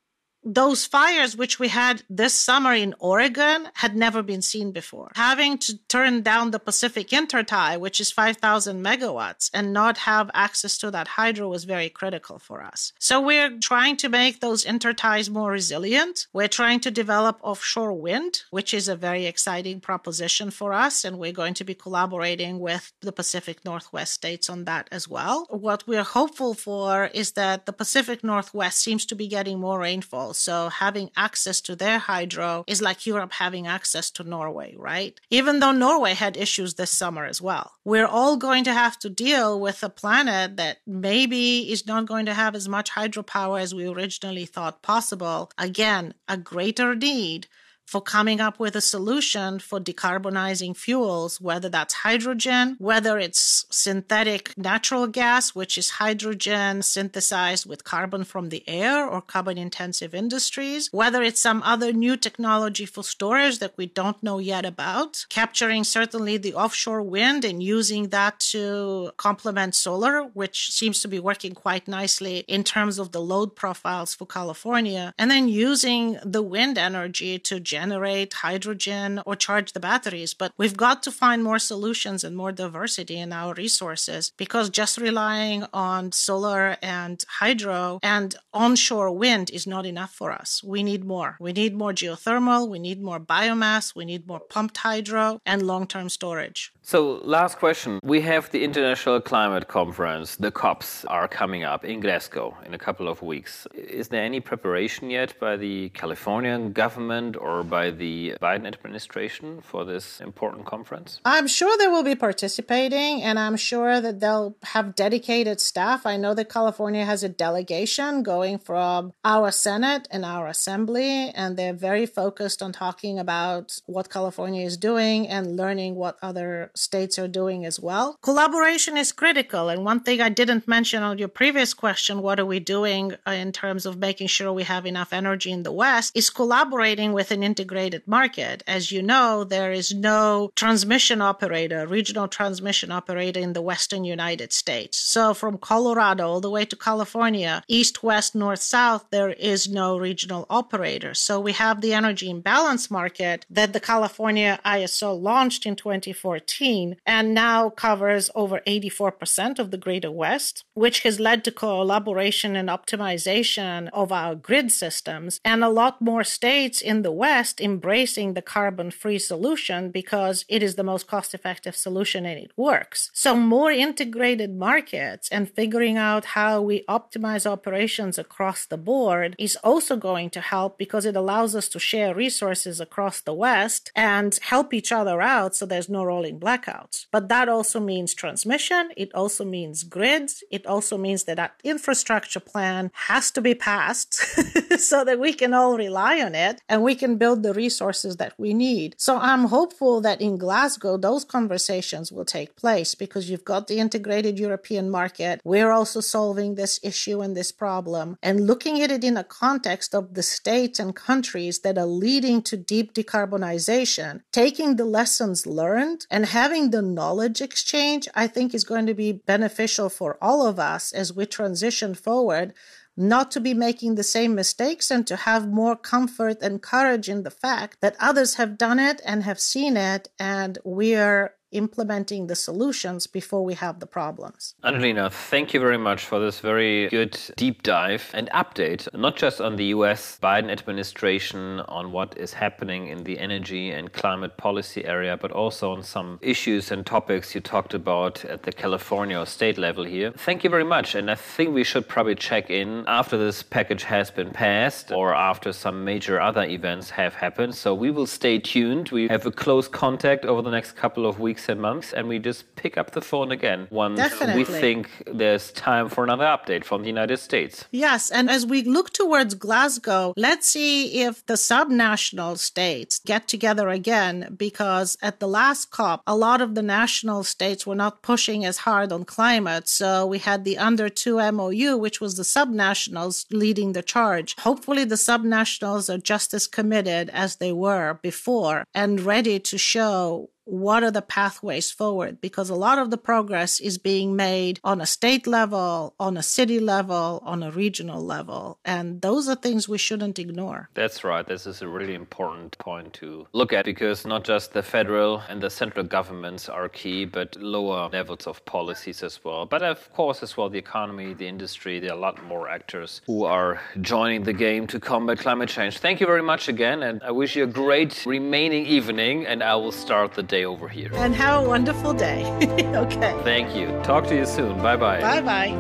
those 0.46 0.86
fires 0.86 1.36
which 1.36 1.60
we 1.60 1.70
had 1.70 2.04
this 2.10 2.34
summer 2.34 2.74
in 2.74 2.94
Oregon 3.00 3.70
had 3.76 3.96
never 3.96 4.22
been 4.22 4.42
seen 4.42 4.72
before. 4.72 5.12
Having 5.16 5.60
to 5.60 5.78
turn 5.88 6.22
down 6.22 6.52
the 6.52 6.60
Pacific 6.60 7.10
Intertie, 7.10 7.80
which 7.80 8.00
is 8.00 8.12
5,000 8.12 8.84
megawatts, 8.84 9.50
and 9.54 9.74
not 9.74 10.00
have 10.00 10.30
access 10.34 10.78
to 10.80 10.92
that 10.92 11.08
hydro 11.10 11.48
was 11.48 11.64
very 11.64 11.90
critical 11.90 12.40
for 12.40 12.62
us. 12.62 12.94
So 13.00 13.22
we're 13.22 13.58
trying 13.60 13.98
to 13.98 14.10
make 14.10 14.40
those 14.40 14.66
interties 14.66 15.30
more 15.30 15.52
resilient. 15.52 16.28
We're 16.34 16.48
trying 16.48 16.82
to 16.82 16.92
develop 16.92 17.40
offshore 17.42 17.94
wind, 17.94 18.44
which 18.52 18.74
is 18.74 18.88
a 18.88 18.96
very 18.96 19.26
exciting 19.26 19.80
proposition 19.80 20.52
for 20.52 20.74
us, 20.74 21.04
and 21.06 21.18
we're 21.18 21.32
going 21.32 21.54
to 21.56 21.64
be 21.64 21.74
collaborating 21.74 22.60
with 22.60 22.92
the 23.02 23.12
Pacific 23.12 23.64
Northwest 23.66 24.14
states 24.14 24.50
on 24.50 24.66
that 24.66 24.88
as 24.92 25.08
well. 25.08 25.48
What 25.50 25.88
we're 25.88 26.04
hopeful 26.04 26.54
for 26.54 27.06
is 27.14 27.32
that 27.34 27.66
the 27.66 27.74
Pacific 27.74 28.24
Northwest 28.24 28.80
seems 28.80 29.06
to 29.06 29.16
be 29.16 29.28
getting 29.28 29.60
more 29.60 29.80
rainfall 29.80 30.33
So 30.34 30.70
having 30.70 31.12
access 31.16 31.62
to 31.62 31.76
their 31.76 32.00
hydro 32.00 32.64
is 32.68 32.82
like 32.82 33.06
Europe 33.06 33.34
having 33.34 33.68
access 33.68 34.12
to 34.12 34.24
Norway, 34.24 34.76
right? 34.78 35.20
Even 35.30 35.60
though 35.60 35.72
Norway 35.72 36.14
had 36.14 36.38
issues 36.38 36.76
this 36.76 36.92
summer 36.92 37.26
as 37.26 37.42
well. 37.42 37.74
We're 37.86 38.08
all 38.08 38.38
going 38.38 38.64
to 38.66 38.74
have 38.74 38.98
to 39.00 39.10
deal 39.10 39.60
with 39.60 39.84
a 39.84 39.90
planet 39.90 40.58
that 40.58 40.78
maybe 40.86 41.72
is 41.72 41.86
not 41.86 42.06
going 42.06 42.26
to 42.26 42.34
have 42.34 42.56
as 42.56 42.68
much 42.68 42.92
hydropower 42.92 43.62
as 43.62 43.74
we 43.74 43.88
originally 43.88 44.46
thought 44.46 44.82
possible. 44.82 45.52
Again, 45.58 46.14
a 46.28 46.38
greater 46.38 46.96
need 46.96 47.48
for 47.86 48.02
coming 48.02 48.40
up 48.42 48.60
with 48.60 48.76
a 48.76 48.82
solution 48.82 49.60
for 49.60 49.80
decarbonizing 49.80 50.76
fuels, 50.76 51.40
whether 51.40 51.70
that's 51.70 51.94
hydrogen, 51.94 52.76
whether 52.80 53.18
it's 53.20 53.66
synthetic 53.70 54.54
natural 54.58 55.08
gas, 55.08 55.54
which 55.54 55.78
is 55.78 55.92
hydrogen 55.92 56.82
synthesized 56.82 57.66
with 57.66 57.84
carbon 57.84 58.24
from 58.24 58.50
the 58.50 58.64
air 58.68 59.08
or 59.08 59.22
carbon 59.22 59.58
intensive 59.58 60.14
industries, 60.16 60.90
whether 60.92 61.22
it's 61.22 61.40
some 61.40 61.62
other 61.64 61.92
new 61.92 62.18
technology 62.18 62.86
for 62.86 63.04
storage 63.04 63.60
that 63.60 63.78
we 63.78 63.86
don't 63.86 64.22
know 64.24 64.40
yet 64.40 64.66
about, 64.66 65.26
capturing 65.30 65.84
certainly 65.84 66.38
the 66.38 66.54
offshore 66.54 67.02
wind 67.02 67.46
and 67.46 67.62
using 67.62 68.10
that 68.10 68.40
to 68.40 69.12
complement 69.18 69.76
solar, 69.76 70.24
which 70.34 70.72
seems 70.72 71.02
to 71.02 71.08
be 71.08 71.20
working 71.20 71.54
quite 71.54 71.88
nicely 71.88 72.40
in 72.48 72.64
terms 72.64 73.00
of 73.00 73.12
the 73.12 73.22
load 73.22 73.56
profiles 73.56 74.14
for 74.14 74.26
California, 74.26 75.14
and 75.18 75.30
then 75.30 75.48
using 75.48 76.18
the 76.24 76.42
wind 76.42 76.78
energy 76.78 77.38
to 77.40 77.60
generate 77.78 78.34
hydrogen 78.48 79.10
or 79.28 79.36
charge 79.48 79.70
the 79.74 79.86
batteries. 79.90 80.34
But 80.42 80.52
we've 80.62 80.78
got 80.86 80.98
to 81.04 81.12
find 81.24 81.40
more 81.44 81.62
solutions 81.72 82.24
and 82.24 82.36
more 82.36 82.52
diversity 82.52 83.18
in 83.26 83.30
our 83.34 83.54
resources 83.66 84.32
because 84.44 84.80
just 84.82 84.96
relying 84.98 85.62
on 85.74 86.12
solar 86.12 86.78
and 86.82 87.18
hydro 87.40 88.00
and 88.04 88.30
onshore 88.54 89.12
wind 89.26 89.48
is 89.58 89.66
not 89.76 89.86
enough 89.94 90.14
for 90.20 90.30
us. 90.42 90.50
We 90.64 90.80
need 90.90 91.04
more. 91.16 91.32
We 91.40 91.52
need 91.62 91.74
more 91.84 91.94
geothermal, 92.02 92.62
we 92.74 92.80
need 92.80 93.00
more 93.10 93.20
biomass, 93.20 93.96
we 94.00 94.06
need 94.12 94.28
more 94.32 94.42
pumped 94.54 94.78
hydro 94.78 95.24
and 95.46 95.60
long 95.72 95.86
term 95.94 96.08
storage. 96.10 96.72
So, 96.86 97.00
last 97.24 97.60
question. 97.60 98.00
We 98.04 98.20
have 98.22 98.52
the 98.52 98.62
International 98.62 99.22
Climate 99.22 99.70
Conference, 99.70 100.36
the 100.36 100.52
COPs, 100.52 101.06
are 101.06 101.30
coming 101.30 101.64
up 101.64 101.86
in 101.86 102.02
Glasgow 102.02 102.58
in 102.66 102.74
a 102.74 102.78
couple 102.78 103.08
of 103.08 103.22
weeks. 103.22 103.66
Is 103.74 104.10
there 104.10 104.22
any 104.22 104.42
preparation 104.42 105.10
yet 105.10 105.40
by 105.40 105.56
the 105.56 105.90
Californian 106.02 106.74
government 106.74 107.38
or 107.38 107.63
by 107.70 107.92
the 107.92 108.36
Biden 108.42 108.68
administration 108.68 109.62
for 109.62 109.86
this 109.86 110.20
important 110.22 110.66
conference? 110.66 111.20
I'm 111.26 111.48
sure 111.48 111.78
they 111.78 111.88
will 111.88 112.04
be 112.04 112.16
participating, 112.16 113.22
and 113.22 113.40
I'm 113.40 113.58
sure 113.58 114.02
that 114.02 114.20
they'll 114.20 114.56
have 114.64 114.96
dedicated 114.96 115.60
staff. 115.62 116.06
I 116.06 116.18
know 116.18 116.34
that 116.34 116.50
California 116.50 117.06
has 117.06 117.24
a 117.24 117.30
delegation 117.30 118.24
going 118.24 118.58
from 118.60 119.14
our 119.24 119.52
Senate 119.52 120.08
and 120.12 120.26
our 120.26 120.48
Assembly, 120.48 121.30
and 121.30 121.58
they're 121.58 121.74
very 121.74 122.06
focused 122.06 122.62
on 122.62 122.72
talking 122.72 123.20
about 123.20 123.80
what 123.86 124.10
California 124.10 124.66
is 124.66 124.78
doing 124.78 125.28
and 125.28 125.58
learning 125.58 125.96
what 125.96 126.18
other 126.22 126.72
states 126.76 127.18
are 127.20 127.28
doing 127.28 127.66
as 127.66 127.80
well. 127.80 128.18
Collaboration 128.22 128.98
is 128.98 129.12
critical, 129.12 129.70
and 129.70 129.86
one 129.86 130.00
thing 130.00 130.22
I 130.22 130.30
didn't 130.30 130.68
mention 130.68 131.04
on 131.04 131.18
your 131.18 131.28
previous 131.28 131.74
question 131.74 132.22
what 132.22 132.40
are 132.40 132.46
we 132.46 132.60
doing 132.60 133.14
uh, 133.28 133.32
in 133.32 133.52
terms 133.52 133.86
of 133.86 133.98
making 133.98 134.28
sure 134.28 134.52
we 134.52 134.64
have 134.64 134.86
enough 134.86 135.14
energy 135.14 135.52
in 135.52 135.64
the 135.64 135.72
West 135.72 136.12
is 136.16 136.30
collaborating 136.30 137.14
with 137.14 137.32
an 137.32 137.44
integrated 137.54 138.04
market. 138.08 138.64
As 138.66 138.92
you 138.92 139.02
know, 139.04 139.44
there 139.44 139.72
is 139.72 139.88
no 139.94 140.52
transmission 140.64 141.20
operator, 141.22 141.82
regional 142.00 142.28
transmission 142.28 142.90
operator 143.00 143.40
in 143.40 143.54
the 143.54 143.68
Western 143.72 144.04
United 144.18 144.52
States. 144.52 144.98
So 144.98 145.24
from 145.36 145.60
Colorado 145.72 146.24
all 146.28 146.42
the 146.42 146.56
way 146.58 146.66
to 146.66 146.76
California, 146.90 147.54
east, 147.68 147.96
west, 148.10 148.34
north, 148.34 148.64
south, 148.78 149.04
there 149.12 149.34
is 149.54 149.62
no 149.84 149.88
regional 150.10 150.48
operator. 150.50 151.14
So 151.14 151.34
we 151.48 151.54
have 151.64 151.78
the 151.80 151.94
energy 151.94 152.28
imbalance 152.38 152.86
market 152.90 153.46
that 153.58 153.72
the 153.74 153.86
California 153.92 154.60
ISO 154.66 155.10
launched 155.32 155.64
in 155.68 155.76
2014 155.76 156.98
and 157.06 157.36
now 157.36 157.70
covers 157.70 158.32
over 158.34 158.62
84% 158.66 159.60
of 159.60 159.70
the 159.70 159.84
greater 159.86 160.12
West, 160.26 160.64
which 160.74 161.02
has 161.02 161.20
led 161.20 161.44
to 161.44 161.52
collaboration 161.52 162.56
and 162.56 162.70
optimization 162.78 163.90
of 163.94 164.12
our 164.12 164.34
grid 164.48 164.72
systems. 164.72 165.40
And 165.46 165.64
a 165.64 165.76
lot 165.82 166.02
more 166.02 166.24
states 166.24 166.82
in 166.82 167.04
the 167.04 167.12
West 167.12 167.43
West 167.44 167.60
embracing 167.60 168.36
the 168.36 168.42
carbon 168.42 168.90
free 168.90 169.20
solution 169.20 169.92
because 169.92 170.46
it 170.48 170.64
is 170.64 170.76
the 170.76 170.90
most 170.92 171.08
cost 171.08 171.34
effective 171.34 171.76
solution 171.76 172.26
and 172.26 172.40
it 172.40 172.52
works. 172.56 173.12
So, 173.14 173.36
more 173.36 173.70
integrated 173.70 174.56
markets 174.56 175.28
and 175.30 175.50
figuring 175.50 175.98
out 175.98 176.24
how 176.40 176.62
we 176.62 176.86
optimize 176.88 177.46
operations 177.46 178.18
across 178.18 178.66
the 178.66 178.78
board 178.78 179.36
is 179.38 179.58
also 179.58 179.98
going 179.98 180.30
to 180.30 180.40
help 180.40 180.78
because 180.78 181.06
it 181.06 181.18
allows 181.18 181.54
us 181.54 181.68
to 181.74 181.80
share 181.80 182.16
resources 182.16 182.80
across 182.80 183.20
the 183.20 183.34
West 183.34 183.92
and 183.94 184.40
help 184.54 184.74
each 184.74 184.94
other 184.94 185.22
out 185.22 185.54
so 185.54 185.66
there's 185.66 185.90
no 185.90 186.06
rolling 186.06 186.40
blackouts. 186.40 187.08
But 187.12 187.28
that 187.28 187.50
also 187.50 187.82
means 187.82 188.14
transmission, 188.14 188.92
it 188.96 189.14
also 189.14 189.44
means 189.44 189.84
grids, 189.84 190.46
it 190.50 190.66
also 190.66 190.98
means 190.98 191.26
that 191.26 191.36
that 191.36 191.60
infrastructure 191.66 192.40
plan 192.40 192.90
has 193.10 193.32
to 193.32 193.42
be 193.42 193.54
passed 193.54 194.14
so 194.90 195.04
that 195.04 195.20
we 195.20 195.34
can 195.34 195.54
all 195.54 195.76
rely 195.78 196.22
on 196.22 196.36
it 196.36 196.62
and 196.70 196.82
we 196.82 196.96
can 196.96 197.18
build 197.34 197.44
the 197.44 197.60
resources 197.60 198.18
that 198.18 198.34
we 198.38 198.54
need. 198.54 198.96
So 198.98 199.18
I'm 199.18 199.46
hopeful 199.46 200.02
that 200.02 200.22
in 200.22 200.38
Glasgow, 200.38 200.98
those 200.98 201.26
conversations 201.26 202.12
will 202.12 202.26
take 202.26 202.56
place 202.56 202.96
because 202.96 203.30
you've 203.30 203.46
got 203.46 203.68
the 203.68 203.80
integrated 203.80 204.38
European 204.38 204.90
market. 204.90 205.42
We're 205.44 205.72
also 205.72 206.00
solving 206.00 206.56
this 206.56 206.80
issue 206.84 207.22
and 207.22 207.36
this 207.36 207.52
problem 207.52 208.18
and 208.22 208.46
looking 208.46 208.82
at 208.82 208.92
it 208.92 209.04
in 209.04 209.18
a 209.18 209.24
context 209.24 209.96
of 209.96 210.14
the 210.14 210.24
states 210.24 210.80
and 210.80 210.96
countries 210.96 211.60
that 211.60 211.78
are 211.78 211.88
leading 211.88 212.42
to 212.44 212.58
deep 212.58 212.94
decarbonization, 212.94 214.22
taking 214.32 214.76
the 214.76 214.86
lessons 214.86 215.48
learned 215.48 216.06
and 216.12 216.26
having 216.28 216.70
the 216.70 216.82
knowledge 216.82 217.42
exchange, 217.42 218.08
I 218.14 218.28
think 218.28 218.54
is 218.54 218.64
going 218.64 218.86
to 218.86 218.94
be 218.94 219.14
beneficial 219.14 219.90
for 219.90 220.18
all 220.22 220.46
of 220.46 220.60
us 220.60 220.94
as 220.94 221.14
we 221.14 221.26
transition 221.26 221.96
forward 221.96 222.54
not 222.96 223.32
to 223.32 223.40
be 223.40 223.54
making 223.54 223.96
the 223.96 224.04
same 224.04 224.36
mistakes 224.36 224.92
and 224.92 225.08
to 225.08 225.16
have 225.16 225.48
more 225.48 225.76
comfort 225.76 226.38
and 226.42 226.62
courage 226.62 227.10
in 227.10 227.24
the 227.24 227.32
fact 227.32 227.78
that 227.82 227.96
others 228.00 228.36
have 228.36 228.58
done 228.58 228.80
it 228.80 229.02
and 229.06 229.24
have 229.24 229.40
seen 229.40 229.76
it 229.76 230.10
and 230.20 230.58
we're 230.64 231.34
implementing 231.54 232.28
the 232.28 232.36
solutions 232.36 233.08
before 233.08 233.46
we 233.46 233.54
have 233.54 233.80
the 233.80 233.86
problems. 233.86 234.56
Angelina, 234.64 235.10
thank 235.10 235.54
you 235.54 235.60
very 235.60 235.78
much 235.78 236.06
for 236.06 236.20
this 236.20 236.40
very 236.40 236.90
good 236.90 237.18
deep 237.38 237.64
dive 237.64 238.10
and 238.14 238.30
update, 238.34 238.88
not 238.94 239.16
just 239.16 239.40
on 239.40 239.56
the 239.56 239.66
US 239.66 240.20
Biden 240.22 240.52
administration, 240.52 241.62
on 241.62 241.92
what 241.92 242.18
is 242.18 242.34
happening 242.34 242.88
in 242.88 243.04
the 243.04 243.20
energy 243.20 243.72
and 243.72 243.94
climate 243.94 244.38
policy 244.38 244.84
area, 244.86 245.18
but 245.18 245.32
also 245.32 245.72
on 245.72 245.84
some 245.84 246.20
issues 246.22 246.72
and 246.72 246.86
topics 246.86 247.36
you 247.36 247.42
talked 247.42 247.74
about 247.74 248.26
at 248.26 248.44
the 248.44 248.52
California 248.52 249.18
or 249.20 249.26
state 249.26 249.58
level 249.58 249.84
here. 249.84 250.12
Thank 250.12 250.44
you 250.44 250.50
very 250.50 250.64
much. 250.64 250.96
And 250.96 251.10
I 251.10 251.16
think 251.16 251.54
we 251.54 251.64
should 251.64 251.88
probably 251.88 252.16
check 252.16 252.50
in 252.50 252.84
after 252.88 253.18
this 253.18 253.44
package 253.44 253.84
has 253.84 254.10
been 254.10 254.32
passed 254.32 254.92
or 254.92 255.14
after 255.14 255.54
some 255.54 255.84
major 255.84 256.20
other 256.20 256.44
events 256.44 256.90
have 256.90 257.14
happened. 257.14 257.56
So 257.56 257.74
we 257.74 257.92
will 257.92 258.08
stay 258.08 258.40
tuned. 258.40 258.90
We 258.90 259.08
have 259.08 259.26
a 259.26 259.32
close 259.32 259.68
contact 259.68 260.26
over 260.26 260.42
the 260.42 260.52
next 260.52 260.74
couple 260.74 261.06
of 261.06 261.20
weeks 261.20 261.43
weeks 261.44 261.50
and 261.50 261.62
months, 261.62 261.94
and 261.94 262.08
we 262.08 262.20
just 262.20 262.56
pick 262.56 262.78
up 262.78 262.92
the 262.92 263.02
phone 263.02 263.32
again 263.32 263.68
once 263.70 263.98
Definitely. 263.98 264.44
we 264.44 264.46
think 264.46 264.90
there's 265.06 265.52
time 265.52 265.90
for 265.90 266.04
another 266.04 266.26
update 266.26 266.64
from 266.64 266.82
the 266.84 266.88
United 266.88 267.18
States. 267.18 267.66
Yes, 267.72 268.12
and 268.12 268.30
as 268.30 268.46
we 268.46 268.64
look 268.64 268.92
towards 268.94 269.36
Glasgow, 269.36 270.14
let's 270.16 270.48
see 270.48 271.02
if 271.02 271.26
the 271.26 271.36
subnational 271.36 272.38
states 272.38 273.00
get 273.06 273.28
together 273.28 273.70
again, 273.70 274.36
because 274.38 274.98
at 275.02 275.20
the 275.20 275.28
last 275.28 275.72
COP, 275.72 276.02
a 276.08 276.16
lot 276.16 276.42
of 276.42 276.56
the 276.56 276.62
national 276.62 277.24
states 277.24 277.68
were 277.68 277.76
not 277.76 278.02
pushing 278.02 278.46
as 278.46 278.60
hard 278.60 278.92
on 278.92 279.04
climate. 279.04 279.68
So 279.68 280.06
we 280.06 280.20
had 280.20 280.46
the 280.46 280.58
under 280.58 280.90
two 280.90 281.18
MOU, 281.32 281.78
which 281.78 282.00
was 282.00 282.16
the 282.16 282.24
subnationals 282.24 283.26
leading 283.32 283.74
the 283.74 283.84
charge. 283.84 284.36
Hopefully, 284.40 284.86
the 284.86 285.04
subnationals 285.12 285.90
are 285.94 286.02
just 286.14 286.34
as 286.34 286.48
committed 286.48 287.10
as 287.10 287.38
they 287.38 287.52
were 287.52 288.00
before 288.02 288.64
and 288.74 289.02
ready 289.02 289.40
to 289.40 289.58
show 289.58 290.30
what 290.46 290.84
are 290.84 290.92
the 290.92 291.02
pathways 291.02 291.72
forward? 291.72 292.22
Because 292.22 292.50
a 292.50 292.56
lot 292.56 292.78
of 292.78 292.92
the 292.92 292.98
progress 292.98 293.60
is 293.60 293.78
being 293.78 294.16
made 294.16 294.60
on 294.64 294.82
a 294.82 294.86
state 294.86 295.26
level 295.28 295.94
on 296.00 296.18
a 296.18 296.24
city 296.24 296.60
level 296.60 297.22
on 297.26 297.44
a 297.44 297.52
regional 297.52 298.04
level. 298.04 298.60
And 298.66 299.02
those 299.02 299.28
are 299.28 299.36
things 299.36 299.70
we 299.70 299.78
shouldn't 299.78 300.20
ignore. 300.20 300.70
That's 300.74 301.04
right. 301.04 301.26
This 301.26 301.46
is 301.46 301.62
a 301.62 301.68
really 301.68 301.94
important 301.94 302.58
point 302.58 302.94
to 302.94 303.28
look 303.34 303.54
at 303.54 303.66
because 303.66 304.06
not 304.06 304.24
just 304.24 304.54
the 304.54 304.64
federal 304.64 305.22
and 305.30 305.42
the 305.42 305.50
central 305.50 305.86
governments 305.86 306.50
are 306.50 306.70
key 306.70 307.06
but 307.06 307.36
lower 307.38 307.90
levels 307.92 308.28
of 308.28 308.44
policies 308.46 309.04
as 309.04 309.24
well. 309.24 309.46
But 309.46 309.64
of 309.64 309.92
course 309.94 310.24
as 310.24 310.36
well 310.38 310.50
the 310.50 310.60
economy 310.60 311.14
the 311.14 311.28
industry 311.28 311.80
there 311.80 311.92
are 311.92 311.98
a 311.98 312.00
lot 312.00 312.24
more 312.26 312.50
actors 312.50 313.02
who 313.06 313.24
are 313.24 313.62
joining 313.82 314.24
the 314.24 314.34
game 314.34 314.68
to 314.68 314.80
combat 314.80 315.20
climate 315.20 315.50
change. 315.50 315.78
Thank 315.78 316.00
you 316.00 316.08
very 316.08 316.24
much 316.24 316.48
again 316.48 316.84
and 316.84 317.02
i 317.04 317.12
wish 317.12 317.36
you 317.36 317.44
a 317.44 317.48
great 317.48 318.06
remaining 318.06 318.66
evening 318.66 319.26
and 319.26 319.44
i 319.44 319.56
will 319.56 319.72
start 319.72 320.14
the 320.14 320.24
day 320.34 320.46
over 320.46 320.68
here. 320.68 320.90
And 320.96 321.16
have 321.16 321.44
a 321.44 321.48
wonderful 321.48 321.94
day. 321.94 322.20
okay. 322.86 323.14
Thank 323.24 323.56
you. 323.56 323.68
Talk 323.84 324.08
to 324.08 324.16
you 324.16 324.26
soon. 324.26 324.62
Bye 324.62 324.76
bye. 324.76 325.02
Bye 325.02 325.22
bye. 325.22 325.52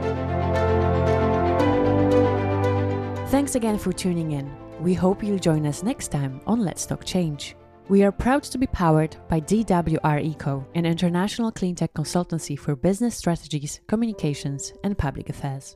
Thanks 3.33 3.55
again 3.55 3.77
for 3.77 3.91
tuning 3.93 4.31
in. 4.31 4.47
We 4.79 4.93
hope 4.93 5.23
you'll 5.23 5.45
join 5.49 5.65
us 5.65 5.81
next 5.81 6.09
time 6.09 6.41
on 6.45 6.59
Let's 6.59 6.85
Talk 6.85 7.05
Change. 7.05 7.55
We 7.89 8.03
are 8.03 8.11
proud 8.11 8.43
to 8.43 8.57
be 8.57 8.67
powered 8.67 9.17
by 9.27 9.39
DWR 9.41 10.23
Eco, 10.23 10.65
an 10.75 10.85
international 10.85 11.51
cleantech 11.51 11.93
consultancy 11.93 12.57
for 12.57 12.75
business 12.75 13.15
strategies, 13.15 13.81
communications, 13.87 14.73
and 14.83 14.97
public 14.97 15.29
affairs. 15.29 15.75